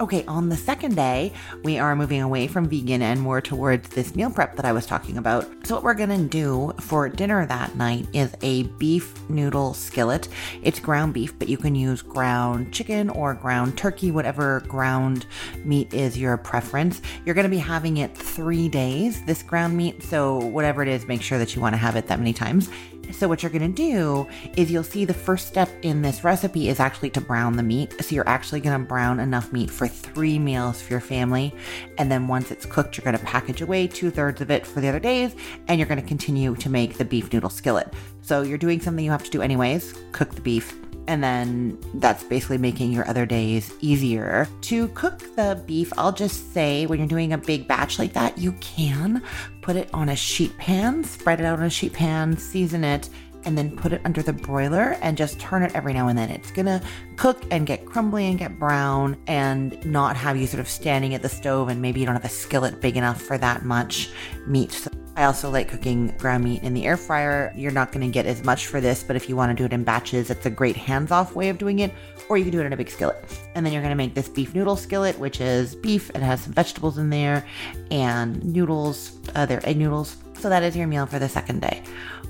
Okay, 0.00 0.24
on 0.26 0.48
the 0.48 0.56
second 0.56 0.96
day, 0.96 1.32
we 1.62 1.78
are 1.78 1.94
moving 1.94 2.20
away 2.20 2.48
from 2.48 2.68
vegan 2.68 3.00
and 3.00 3.20
more 3.20 3.40
towards 3.40 3.88
this 3.90 4.16
meal 4.16 4.28
prep 4.28 4.56
that 4.56 4.64
I 4.64 4.72
was 4.72 4.86
talking 4.86 5.18
about. 5.18 5.48
So, 5.64 5.76
what 5.76 5.84
we're 5.84 5.94
gonna 5.94 6.24
do 6.24 6.72
for 6.80 7.08
dinner 7.08 7.46
that 7.46 7.76
night 7.76 8.08
is 8.12 8.34
a 8.42 8.64
beef 8.64 9.14
noodle 9.30 9.72
skillet. 9.72 10.28
It's 10.64 10.80
ground 10.80 11.14
beef, 11.14 11.38
but 11.38 11.48
you 11.48 11.56
can 11.56 11.76
use 11.76 12.02
ground 12.02 12.72
chicken 12.72 13.08
or 13.08 13.34
ground 13.34 13.78
turkey, 13.78 14.10
whatever 14.10 14.64
ground 14.66 15.26
meat 15.64 15.94
is 15.94 16.18
your 16.18 16.38
preference. 16.38 17.00
You're 17.24 17.36
gonna 17.36 17.48
be 17.48 17.58
having 17.58 17.98
it 17.98 18.18
three 18.18 18.68
days, 18.68 19.22
this 19.26 19.44
ground 19.44 19.76
meat. 19.76 20.02
So, 20.02 20.38
whatever 20.38 20.82
it 20.82 20.88
is, 20.88 21.06
make 21.06 21.22
sure 21.22 21.38
that 21.38 21.54
you 21.54 21.62
wanna 21.62 21.76
have 21.76 21.94
it 21.94 22.08
that 22.08 22.18
many 22.18 22.32
times. 22.32 22.68
So, 23.12 23.28
what 23.28 23.42
you're 23.42 23.52
going 23.52 23.74
to 23.74 23.82
do 23.82 24.26
is 24.56 24.70
you'll 24.70 24.82
see 24.82 25.04
the 25.04 25.14
first 25.14 25.46
step 25.46 25.68
in 25.82 26.02
this 26.02 26.24
recipe 26.24 26.68
is 26.68 26.80
actually 26.80 27.10
to 27.10 27.20
brown 27.20 27.56
the 27.56 27.62
meat. 27.62 27.94
So, 28.02 28.14
you're 28.14 28.28
actually 28.28 28.60
going 28.60 28.80
to 28.80 28.86
brown 28.86 29.20
enough 29.20 29.52
meat 29.52 29.70
for 29.70 29.86
three 29.86 30.38
meals 30.38 30.80
for 30.82 30.92
your 30.92 31.00
family. 31.00 31.54
And 31.98 32.10
then 32.10 32.28
once 32.28 32.50
it's 32.50 32.66
cooked, 32.66 32.96
you're 32.96 33.04
going 33.04 33.18
to 33.18 33.24
package 33.24 33.60
away 33.60 33.86
two 33.86 34.10
thirds 34.10 34.40
of 34.40 34.50
it 34.50 34.66
for 34.66 34.80
the 34.80 34.88
other 34.88 35.00
days. 35.00 35.34
And 35.68 35.78
you're 35.78 35.88
going 35.88 36.00
to 36.00 36.06
continue 36.06 36.54
to 36.56 36.68
make 36.68 36.98
the 36.98 37.04
beef 37.04 37.32
noodle 37.32 37.50
skillet. 37.50 37.92
So, 38.22 38.42
you're 38.42 38.58
doing 38.58 38.80
something 38.80 39.04
you 39.04 39.10
have 39.10 39.24
to 39.24 39.30
do 39.30 39.42
anyways 39.42 39.94
cook 40.12 40.34
the 40.34 40.40
beef 40.40 40.76
and 41.06 41.22
then 41.22 41.78
that's 41.94 42.24
basically 42.24 42.58
making 42.58 42.92
your 42.92 43.08
other 43.08 43.26
days 43.26 43.72
easier. 43.80 44.48
To 44.62 44.88
cook 44.88 45.18
the 45.36 45.62
beef, 45.66 45.92
I'll 45.96 46.12
just 46.12 46.52
say 46.52 46.86
when 46.86 46.98
you're 46.98 47.08
doing 47.08 47.32
a 47.32 47.38
big 47.38 47.68
batch 47.68 47.98
like 47.98 48.12
that, 48.14 48.38
you 48.38 48.52
can 48.60 49.22
put 49.60 49.76
it 49.76 49.88
on 49.92 50.08
a 50.08 50.16
sheet 50.16 50.56
pan, 50.58 51.04
spread 51.04 51.40
it 51.40 51.46
out 51.46 51.58
on 51.58 51.66
a 51.66 51.70
sheet 51.70 51.92
pan, 51.92 52.36
season 52.36 52.84
it, 52.84 53.08
and 53.44 53.58
then 53.58 53.76
put 53.76 53.92
it 53.92 54.00
under 54.04 54.22
the 54.22 54.32
broiler 54.32 54.96
and 55.02 55.16
just 55.16 55.38
turn 55.38 55.62
it 55.62 55.74
every 55.74 55.92
now 55.92 56.08
and 56.08 56.18
then. 56.18 56.30
It's 56.30 56.50
gonna 56.50 56.82
cook 57.16 57.44
and 57.50 57.66
get 57.66 57.84
crumbly 57.84 58.26
and 58.26 58.38
get 58.38 58.58
brown 58.58 59.16
and 59.26 59.84
not 59.84 60.16
have 60.16 60.36
you 60.36 60.46
sort 60.46 60.60
of 60.60 60.68
standing 60.68 61.14
at 61.14 61.22
the 61.22 61.28
stove 61.28 61.68
and 61.68 61.82
maybe 61.82 62.00
you 62.00 62.06
don't 62.06 62.14
have 62.14 62.24
a 62.24 62.28
skillet 62.28 62.80
big 62.80 62.96
enough 62.96 63.20
for 63.20 63.38
that 63.38 63.64
much 63.64 64.10
meat. 64.46 64.72
So 64.72 64.90
I 65.16 65.24
also 65.24 65.48
like 65.48 65.68
cooking 65.68 66.08
ground 66.18 66.42
meat 66.42 66.62
in 66.64 66.74
the 66.74 66.84
air 66.84 66.96
fryer. 66.96 67.52
You're 67.56 67.70
not 67.70 67.92
going 67.92 68.04
to 68.04 68.12
get 68.12 68.26
as 68.26 68.42
much 68.42 68.66
for 68.66 68.80
this, 68.80 69.04
but 69.04 69.14
if 69.14 69.28
you 69.28 69.36
want 69.36 69.50
to 69.50 69.54
do 69.54 69.64
it 69.64 69.72
in 69.72 69.84
batches, 69.84 70.28
it's 70.28 70.44
a 70.44 70.50
great 70.50 70.76
hands 70.76 71.12
off 71.12 71.36
way 71.36 71.50
of 71.50 71.58
doing 71.58 71.78
it, 71.78 71.92
or 72.28 72.36
you 72.36 72.44
can 72.44 72.52
do 72.52 72.60
it 72.60 72.66
in 72.66 72.72
a 72.72 72.76
big 72.76 72.90
skillet. 72.90 73.24
And 73.54 73.64
then 73.64 73.72
you're 73.72 73.82
going 73.82 73.92
to 73.92 73.96
make 73.96 74.14
this 74.14 74.28
beef 74.28 74.54
noodle 74.54 74.76
skillet, 74.76 75.16
which 75.18 75.40
is 75.40 75.76
beef. 75.76 76.10
It 76.10 76.16
has 76.16 76.42
some 76.42 76.52
vegetables 76.52 76.98
in 76.98 77.10
there 77.10 77.46
and 77.92 78.44
noodles, 78.44 79.16
uh, 79.36 79.46
egg 79.48 79.76
noodles. 79.76 80.16
So 80.40 80.48
that 80.48 80.64
is 80.64 80.76
your 80.76 80.88
meal 80.88 81.06
for 81.06 81.20
the 81.20 81.28
second 81.28 81.62
day. 81.62 81.82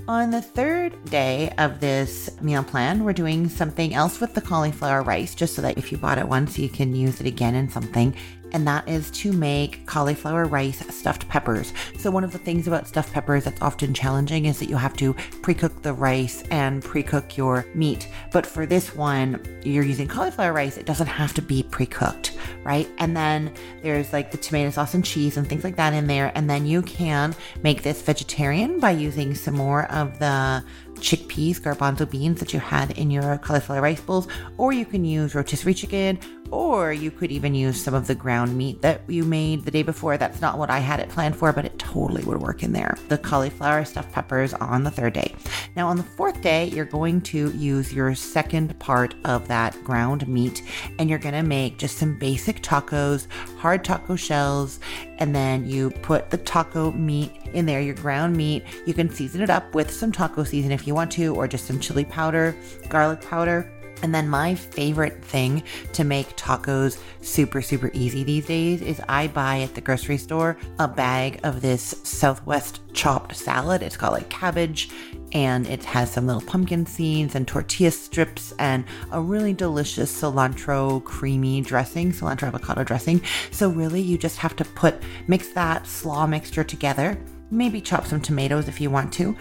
On 0.07 0.29
the 0.29 0.41
third 0.41 1.03
day 1.05 1.51
of 1.57 1.79
this 1.79 2.29
meal 2.39 2.63
plan, 2.63 3.03
we're 3.03 3.13
doing 3.13 3.49
something 3.49 3.95
else 3.95 4.21
with 4.21 4.35
the 4.35 4.41
cauliflower 4.41 5.01
rice, 5.01 5.33
just 5.33 5.55
so 5.55 5.63
that 5.63 5.79
if 5.79 5.91
you 5.91 5.97
bought 5.97 6.19
it 6.19 6.27
once, 6.27 6.59
you 6.59 6.69
can 6.69 6.95
use 6.95 7.19
it 7.19 7.25
again 7.25 7.55
in 7.55 7.67
something 7.67 8.15
and 8.53 8.67
that 8.67 8.87
is 8.87 9.11
to 9.11 9.31
make 9.31 9.85
cauliflower 9.85 10.45
rice 10.45 10.83
stuffed 10.93 11.27
peppers. 11.27 11.73
So, 11.97 12.11
one 12.11 12.23
of 12.23 12.31
the 12.31 12.37
things 12.37 12.67
about 12.67 12.87
stuffed 12.87 13.13
peppers 13.13 13.43
that's 13.43 13.61
often 13.61 13.93
challenging 13.93 14.45
is 14.45 14.59
that 14.59 14.69
you 14.69 14.77
have 14.77 14.95
to 14.97 15.13
pre 15.41 15.53
cook 15.53 15.81
the 15.81 15.93
rice 15.93 16.43
and 16.51 16.83
pre 16.83 17.03
cook 17.03 17.37
your 17.37 17.65
meat. 17.73 18.09
But 18.31 18.45
for 18.45 18.65
this 18.65 18.95
one, 18.95 19.41
you're 19.63 19.83
using 19.83 20.07
cauliflower 20.07 20.53
rice, 20.53 20.77
it 20.77 20.85
doesn't 20.85 21.07
have 21.07 21.33
to 21.35 21.41
be 21.41 21.63
pre 21.63 21.85
cooked, 21.85 22.37
right? 22.63 22.89
And 22.97 23.15
then 23.15 23.53
there's 23.81 24.13
like 24.13 24.31
the 24.31 24.37
tomato 24.37 24.71
sauce 24.71 24.93
and 24.93 25.03
cheese 25.03 25.37
and 25.37 25.47
things 25.47 25.63
like 25.63 25.75
that 25.75 25.93
in 25.93 26.07
there. 26.07 26.31
And 26.35 26.49
then 26.49 26.65
you 26.65 26.81
can 26.81 27.35
make 27.63 27.83
this 27.83 28.01
vegetarian 28.01 28.79
by 28.79 28.91
using 28.91 29.35
some 29.35 29.55
more 29.55 29.91
of 29.91 30.19
the 30.19 30.63
chickpeas, 30.95 31.59
garbanzo 31.59 32.09
beans 32.09 32.39
that 32.39 32.53
you 32.53 32.59
had 32.59 32.91
in 32.91 33.11
your 33.11 33.37
cauliflower 33.39 33.81
rice 33.81 34.01
bowls, 34.01 34.27
or 34.57 34.73
you 34.73 34.85
can 34.85 35.05
use 35.05 35.35
rotisserie 35.35 35.73
chicken 35.73 36.19
or 36.51 36.93
you 36.93 37.11
could 37.11 37.31
even 37.31 37.55
use 37.55 37.81
some 37.81 37.93
of 37.93 38.07
the 38.07 38.15
ground 38.15 38.55
meat 38.55 38.81
that 38.81 39.01
you 39.07 39.23
made 39.23 39.65
the 39.65 39.71
day 39.71 39.83
before. 39.83 40.17
That's 40.17 40.41
not 40.41 40.57
what 40.57 40.69
I 40.69 40.79
had 40.79 40.99
it 40.99 41.09
planned 41.09 41.35
for, 41.35 41.51
but 41.51 41.65
it 41.65 41.77
totally 41.79 42.23
would 42.23 42.41
work 42.41 42.63
in 42.63 42.71
there. 42.71 42.97
The 43.07 43.17
cauliflower 43.17 43.83
stuffed 43.85 44.11
peppers 44.11 44.53
on 44.53 44.83
the 44.83 44.91
third 44.91 45.13
day. 45.13 45.33
Now, 45.75 45.87
on 45.87 45.97
the 45.97 46.03
fourth 46.03 46.41
day, 46.41 46.67
you're 46.67 46.85
going 46.85 47.21
to 47.21 47.51
use 47.51 47.93
your 47.93 48.13
second 48.15 48.77
part 48.79 49.15
of 49.25 49.47
that 49.47 49.81
ground 49.83 50.27
meat 50.27 50.63
and 50.99 51.09
you're 51.09 51.19
going 51.19 51.35
to 51.35 51.43
make 51.43 51.77
just 51.77 51.97
some 51.97 52.17
basic 52.17 52.61
tacos, 52.61 53.27
hard 53.57 53.83
taco 53.83 54.15
shells, 54.15 54.79
and 55.17 55.35
then 55.35 55.65
you 55.65 55.89
put 55.89 56.29
the 56.29 56.37
taco 56.37 56.91
meat 56.91 57.31
in 57.53 57.65
there, 57.65 57.81
your 57.81 57.95
ground 57.95 58.35
meat. 58.35 58.63
You 58.85 58.93
can 58.93 59.09
season 59.09 59.41
it 59.41 59.49
up 59.49 59.73
with 59.73 59.89
some 59.89 60.11
taco 60.11 60.43
season 60.43 60.71
if 60.71 60.84
you 60.87 60.95
want 60.95 61.11
to, 61.13 61.35
or 61.35 61.47
just 61.47 61.65
some 61.65 61.79
chili 61.79 62.05
powder, 62.05 62.55
garlic 62.89 63.21
powder 63.21 63.71
and 64.01 64.13
then 64.13 64.29
my 64.29 64.55
favorite 64.55 65.23
thing 65.23 65.63
to 65.93 66.03
make 66.03 66.35
tacos 66.35 66.99
super, 67.21 67.61
super 67.61 67.89
easy 67.93 68.23
these 68.23 68.45
days 68.45 68.81
is 68.81 69.01
I 69.07 69.27
buy 69.27 69.61
at 69.61 69.73
the 69.73 69.81
grocery 69.81 70.17
store 70.17 70.57
a 70.79 70.87
bag 70.87 71.39
of 71.43 71.61
this 71.61 71.95
Southwest 72.03 72.81
chopped 72.93 73.35
salad. 73.35 73.81
It's 73.81 73.97
got 73.97 74.11
like 74.11 74.29
cabbage 74.29 74.89
and 75.31 75.67
it 75.67 75.83
has 75.85 76.11
some 76.11 76.27
little 76.27 76.41
pumpkin 76.41 76.85
seeds 76.85 77.35
and 77.35 77.47
tortilla 77.47 77.91
strips 77.91 78.53
and 78.59 78.85
a 79.11 79.19
really 79.19 79.53
delicious 79.53 80.21
cilantro 80.21 81.03
creamy 81.03 81.61
dressing, 81.61 82.11
cilantro 82.11 82.47
avocado 82.49 82.83
dressing. 82.83 83.21
So 83.51 83.69
really 83.69 84.01
you 84.01 84.17
just 84.17 84.37
have 84.37 84.55
to 84.57 84.65
put, 84.65 85.01
mix 85.27 85.49
that 85.49 85.87
slaw 85.87 86.27
mixture 86.27 86.63
together. 86.63 87.17
Maybe 87.51 87.79
chop 87.81 88.05
some 88.05 88.21
tomatoes 88.21 88.67
if 88.67 88.81
you 88.81 88.89
want 88.89 89.13
to 89.13 89.35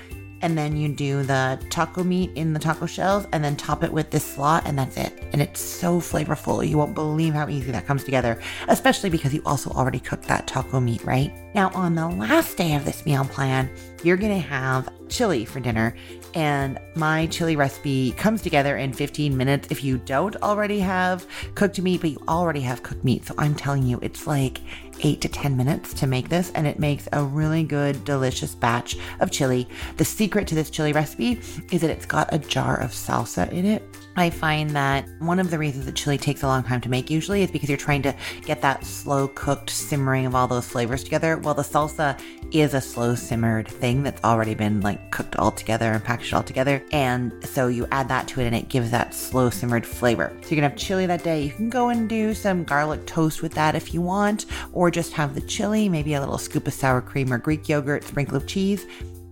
and 0.44 0.58
then 0.58 0.76
you 0.76 0.88
do 0.88 1.22
the 1.22 1.58
taco 1.70 2.04
meat 2.04 2.30
in 2.34 2.52
the 2.52 2.58
taco 2.60 2.84
shells 2.84 3.26
and 3.32 3.42
then 3.42 3.56
top 3.56 3.82
it 3.82 3.90
with 3.90 4.10
this 4.10 4.34
slaw 4.34 4.60
and 4.66 4.78
that's 4.78 4.98
it. 4.98 5.26
And 5.32 5.40
it's 5.40 5.58
so 5.58 6.00
flavorful. 6.00 6.68
You 6.68 6.76
won't 6.76 6.94
believe 6.94 7.32
how 7.32 7.48
easy 7.48 7.72
that 7.72 7.86
comes 7.86 8.04
together, 8.04 8.38
especially 8.68 9.08
because 9.08 9.32
you 9.32 9.40
also 9.46 9.70
already 9.70 9.98
cooked 9.98 10.28
that 10.28 10.46
taco 10.46 10.80
meat, 10.80 11.02
right? 11.02 11.32
Now, 11.54 11.70
on 11.70 11.94
the 11.94 12.06
last 12.06 12.58
day 12.58 12.74
of 12.74 12.84
this 12.84 13.06
meal 13.06 13.24
plan, 13.24 13.70
you're 14.02 14.18
gonna 14.18 14.38
have 14.38 14.90
chili 15.08 15.46
for 15.46 15.60
dinner. 15.60 15.96
And 16.34 16.78
my 16.94 17.26
chili 17.28 17.56
recipe 17.56 18.12
comes 18.12 18.42
together 18.42 18.76
in 18.76 18.92
15 18.92 19.34
minutes 19.34 19.68
if 19.70 19.82
you 19.82 19.96
don't 19.96 20.36
already 20.42 20.80
have 20.80 21.26
cooked 21.54 21.80
meat, 21.80 22.02
but 22.02 22.10
you 22.10 22.18
already 22.28 22.60
have 22.60 22.82
cooked 22.82 23.02
meat. 23.02 23.24
So 23.24 23.34
I'm 23.38 23.54
telling 23.54 23.84
you, 23.84 23.98
it's 24.02 24.26
like 24.26 24.60
eight 25.02 25.20
to 25.22 25.28
10 25.28 25.56
minutes 25.56 25.94
to 25.94 26.06
make 26.06 26.28
this, 26.28 26.50
and 26.52 26.66
it 26.66 26.78
makes 26.78 27.08
a 27.12 27.22
really 27.22 27.62
good, 27.62 28.04
delicious 28.04 28.54
batch 28.54 28.96
of 29.20 29.30
chili. 29.30 29.68
The 29.96 30.04
secret 30.04 30.46
to 30.48 30.54
this 30.54 30.70
chili 30.70 30.92
recipe 30.92 31.40
is 31.70 31.80
that 31.80 31.90
it's 31.90 32.06
got 32.06 32.32
a 32.32 32.38
jar 32.38 32.80
of 32.80 32.90
salsa 32.90 33.50
in 33.52 33.64
it. 33.64 33.82
I 34.16 34.30
find 34.30 34.70
that 34.70 35.08
one 35.18 35.40
of 35.40 35.50
the 35.50 35.58
reasons 35.58 35.86
that 35.86 35.96
chili 35.96 36.18
takes 36.18 36.44
a 36.44 36.46
long 36.46 36.62
time 36.62 36.80
to 36.82 36.88
make 36.88 37.10
usually 37.10 37.42
is 37.42 37.50
because 37.50 37.68
you're 37.68 37.76
trying 37.76 38.02
to 38.02 38.14
get 38.44 38.62
that 38.62 38.84
slow 38.84 39.26
cooked 39.28 39.70
simmering 39.70 40.24
of 40.26 40.36
all 40.36 40.46
those 40.46 40.68
flavors 40.68 41.02
together. 41.02 41.38
Well, 41.38 41.54
the 41.54 41.62
salsa 41.62 42.20
is 42.52 42.74
a 42.74 42.80
slow 42.80 43.16
simmered 43.16 43.66
thing 43.66 44.04
that's 44.04 44.22
already 44.22 44.54
been 44.54 44.80
like 44.82 45.10
cooked 45.10 45.34
all 45.36 45.50
together 45.50 45.90
and 45.90 46.04
packaged 46.04 46.32
all 46.32 46.44
together. 46.44 46.84
And 46.92 47.32
so 47.44 47.66
you 47.66 47.88
add 47.90 48.08
that 48.08 48.28
to 48.28 48.40
it 48.40 48.46
and 48.46 48.54
it 48.54 48.68
gives 48.68 48.92
that 48.92 49.14
slow 49.14 49.50
simmered 49.50 49.84
flavor. 49.84 50.32
So 50.42 50.50
you're 50.50 50.56
gonna 50.56 50.68
have 50.68 50.78
chili 50.78 51.06
that 51.06 51.24
day. 51.24 51.42
You 51.42 51.50
can 51.50 51.68
go 51.68 51.88
and 51.88 52.08
do 52.08 52.34
some 52.34 52.62
garlic 52.62 53.06
toast 53.06 53.42
with 53.42 53.54
that 53.54 53.74
if 53.74 53.92
you 53.92 54.00
want, 54.00 54.46
or 54.84 54.90
just 54.90 55.14
have 55.14 55.34
the 55.34 55.40
chili, 55.40 55.88
maybe 55.88 56.12
a 56.12 56.20
little 56.20 56.36
scoop 56.36 56.66
of 56.66 56.74
sour 56.74 57.00
cream 57.00 57.32
or 57.32 57.38
Greek 57.38 57.70
yogurt, 57.70 58.04
sprinkle 58.04 58.36
of 58.36 58.46
cheese. 58.46 58.84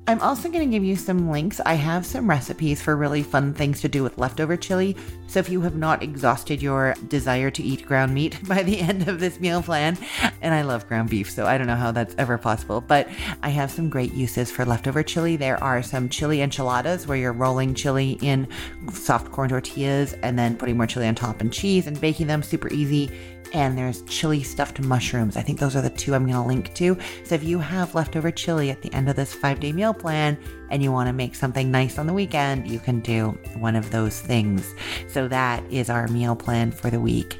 I'm 0.08 0.20
also 0.20 0.48
going 0.48 0.68
to 0.68 0.74
give 0.74 0.82
you 0.82 0.96
some 0.96 1.30
links. 1.30 1.60
I 1.60 1.74
have 1.74 2.06
some 2.06 2.28
recipes 2.28 2.80
for 2.80 2.96
really 2.96 3.22
fun 3.22 3.52
things 3.52 3.82
to 3.82 3.88
do 3.88 4.02
with 4.02 4.16
leftover 4.16 4.56
chili. 4.56 4.96
So 5.26 5.40
if 5.40 5.50
you 5.50 5.60
have 5.60 5.76
not 5.76 6.02
exhausted 6.02 6.60
your 6.60 6.94
desire 7.06 7.50
to 7.50 7.62
eat 7.62 7.86
ground 7.86 8.14
meat 8.14 8.36
by 8.48 8.62
the 8.62 8.80
end 8.80 9.08
of 9.08 9.20
this 9.20 9.38
meal 9.38 9.62
plan, 9.62 9.98
and 10.40 10.54
I 10.54 10.62
love 10.62 10.88
ground 10.88 11.10
beef, 11.10 11.30
so 11.30 11.46
I 11.46 11.56
don't 11.58 11.66
know 11.66 11.76
how 11.76 11.92
that's 11.92 12.14
ever 12.16 12.36
possible, 12.38 12.80
but 12.80 13.08
I 13.42 13.50
have 13.50 13.70
some 13.70 13.90
great 13.90 14.12
uses 14.14 14.50
for 14.50 14.64
leftover 14.64 15.02
chili. 15.02 15.36
There 15.36 15.62
are 15.62 15.82
some 15.82 16.08
chili 16.08 16.40
enchiladas 16.40 17.06
where 17.06 17.18
you're 17.18 17.32
rolling 17.32 17.74
chili 17.74 18.18
in 18.22 18.48
soft 18.90 19.30
corn 19.30 19.50
tortillas 19.50 20.14
and 20.14 20.38
then 20.38 20.56
putting 20.56 20.78
more 20.78 20.86
chili 20.86 21.06
on 21.06 21.14
top 21.14 21.42
and 21.42 21.52
cheese 21.52 21.86
and 21.86 22.00
baking 22.00 22.26
them 22.26 22.42
super 22.42 22.72
easy 22.72 23.10
and 23.52 23.76
there's 23.76 24.02
chili 24.02 24.42
stuffed 24.42 24.80
mushrooms. 24.80 25.36
I 25.36 25.42
think 25.42 25.58
those 25.58 25.76
are 25.76 25.82
the 25.82 25.90
two 25.90 26.14
I'm 26.14 26.24
going 26.24 26.34
to 26.34 26.42
link 26.42 26.74
to. 26.74 26.96
So 27.24 27.34
if 27.34 27.44
you 27.44 27.58
have 27.58 27.94
leftover 27.94 28.30
chili 28.30 28.70
at 28.70 28.82
the 28.82 28.92
end 28.94 29.08
of 29.08 29.16
this 29.16 29.34
five 29.34 29.60
day 29.60 29.72
meal 29.72 29.94
plan 29.94 30.38
and 30.70 30.82
you 30.82 30.90
want 30.90 31.08
to 31.08 31.12
make 31.12 31.34
something 31.34 31.70
nice 31.70 31.98
on 31.98 32.06
the 32.06 32.12
weekend, 32.12 32.70
you 32.70 32.78
can 32.78 33.00
do 33.00 33.38
one 33.58 33.76
of 33.76 33.90
those 33.90 34.20
things. 34.20 34.74
So 35.08 35.28
that 35.28 35.62
is 35.70 35.90
our 35.90 36.08
meal 36.08 36.34
plan 36.34 36.72
for 36.72 36.90
the 36.90 37.00
week. 37.00 37.38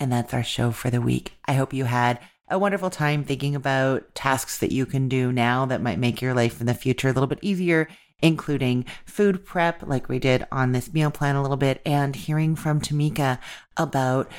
And 0.00 0.12
that's 0.12 0.32
our 0.32 0.44
show 0.44 0.70
for 0.70 0.90
the 0.90 1.00
week. 1.00 1.32
I 1.46 1.54
hope 1.54 1.72
you 1.72 1.84
had 1.84 2.20
a 2.48 2.58
wonderful 2.58 2.88
time 2.88 3.24
thinking 3.24 3.54
about 3.54 4.14
tasks 4.14 4.58
that 4.58 4.72
you 4.72 4.86
can 4.86 5.08
do 5.08 5.32
now 5.32 5.66
that 5.66 5.82
might 5.82 5.98
make 5.98 6.22
your 6.22 6.34
life 6.34 6.60
in 6.60 6.66
the 6.66 6.74
future 6.74 7.08
a 7.08 7.12
little 7.12 7.26
bit 7.26 7.40
easier 7.42 7.88
including 8.20 8.84
food 9.04 9.44
prep, 9.44 9.86
like 9.86 10.08
we 10.08 10.18
did 10.18 10.46
on 10.50 10.72
this 10.72 10.92
meal 10.92 11.10
plan 11.10 11.36
a 11.36 11.42
little 11.42 11.56
bit, 11.56 11.80
and 11.86 12.16
hearing 12.16 12.56
from 12.56 12.80
Tamika 12.80 13.38
about 13.76 14.30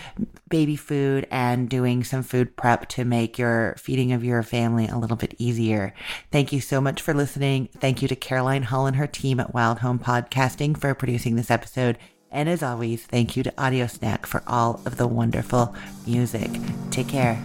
baby 0.50 0.76
food 0.76 1.26
and 1.32 1.70
doing 1.70 2.04
some 2.04 2.24
food 2.24 2.58
prep 2.58 2.90
to 2.90 3.06
make 3.06 3.38
your 3.38 3.76
feeding 3.78 4.12
of 4.12 4.24
your 4.24 4.44
family 4.44 4.88
a 4.88 4.98
little 4.98 5.16
bit 5.16 5.34
easier. 5.38 5.94
Thank 6.32 6.52
you 6.52 6.60
so 6.60 6.82
much 6.82 7.02
for 7.02 7.14
listening. 7.14 7.70
Thank 7.78 8.02
you 8.02 8.08
to 8.10 8.16
Caroline 8.16 8.64
Hull 8.64 8.86
and 8.86 8.98
her 8.98 9.08
team 9.08 9.40
at 9.40 9.54
Wild 9.54 9.80
Home 9.80 10.00
Podcasting 10.00 10.78
for 10.78 10.94
producing 10.94 11.36
this 11.36 11.52
episode. 11.52 11.98
And 12.32 12.48
as 12.48 12.62
always, 12.62 13.06
thank 13.06 13.36
you 13.36 13.44
to 13.44 13.54
Audio 13.58 13.88
Snack 13.88 14.26
for 14.26 14.44
all 14.46 14.82
of 14.86 14.98
the 14.98 15.08
wonderful 15.08 15.74
music. 16.06 16.52
Take 16.92 17.08
care. 17.08 17.42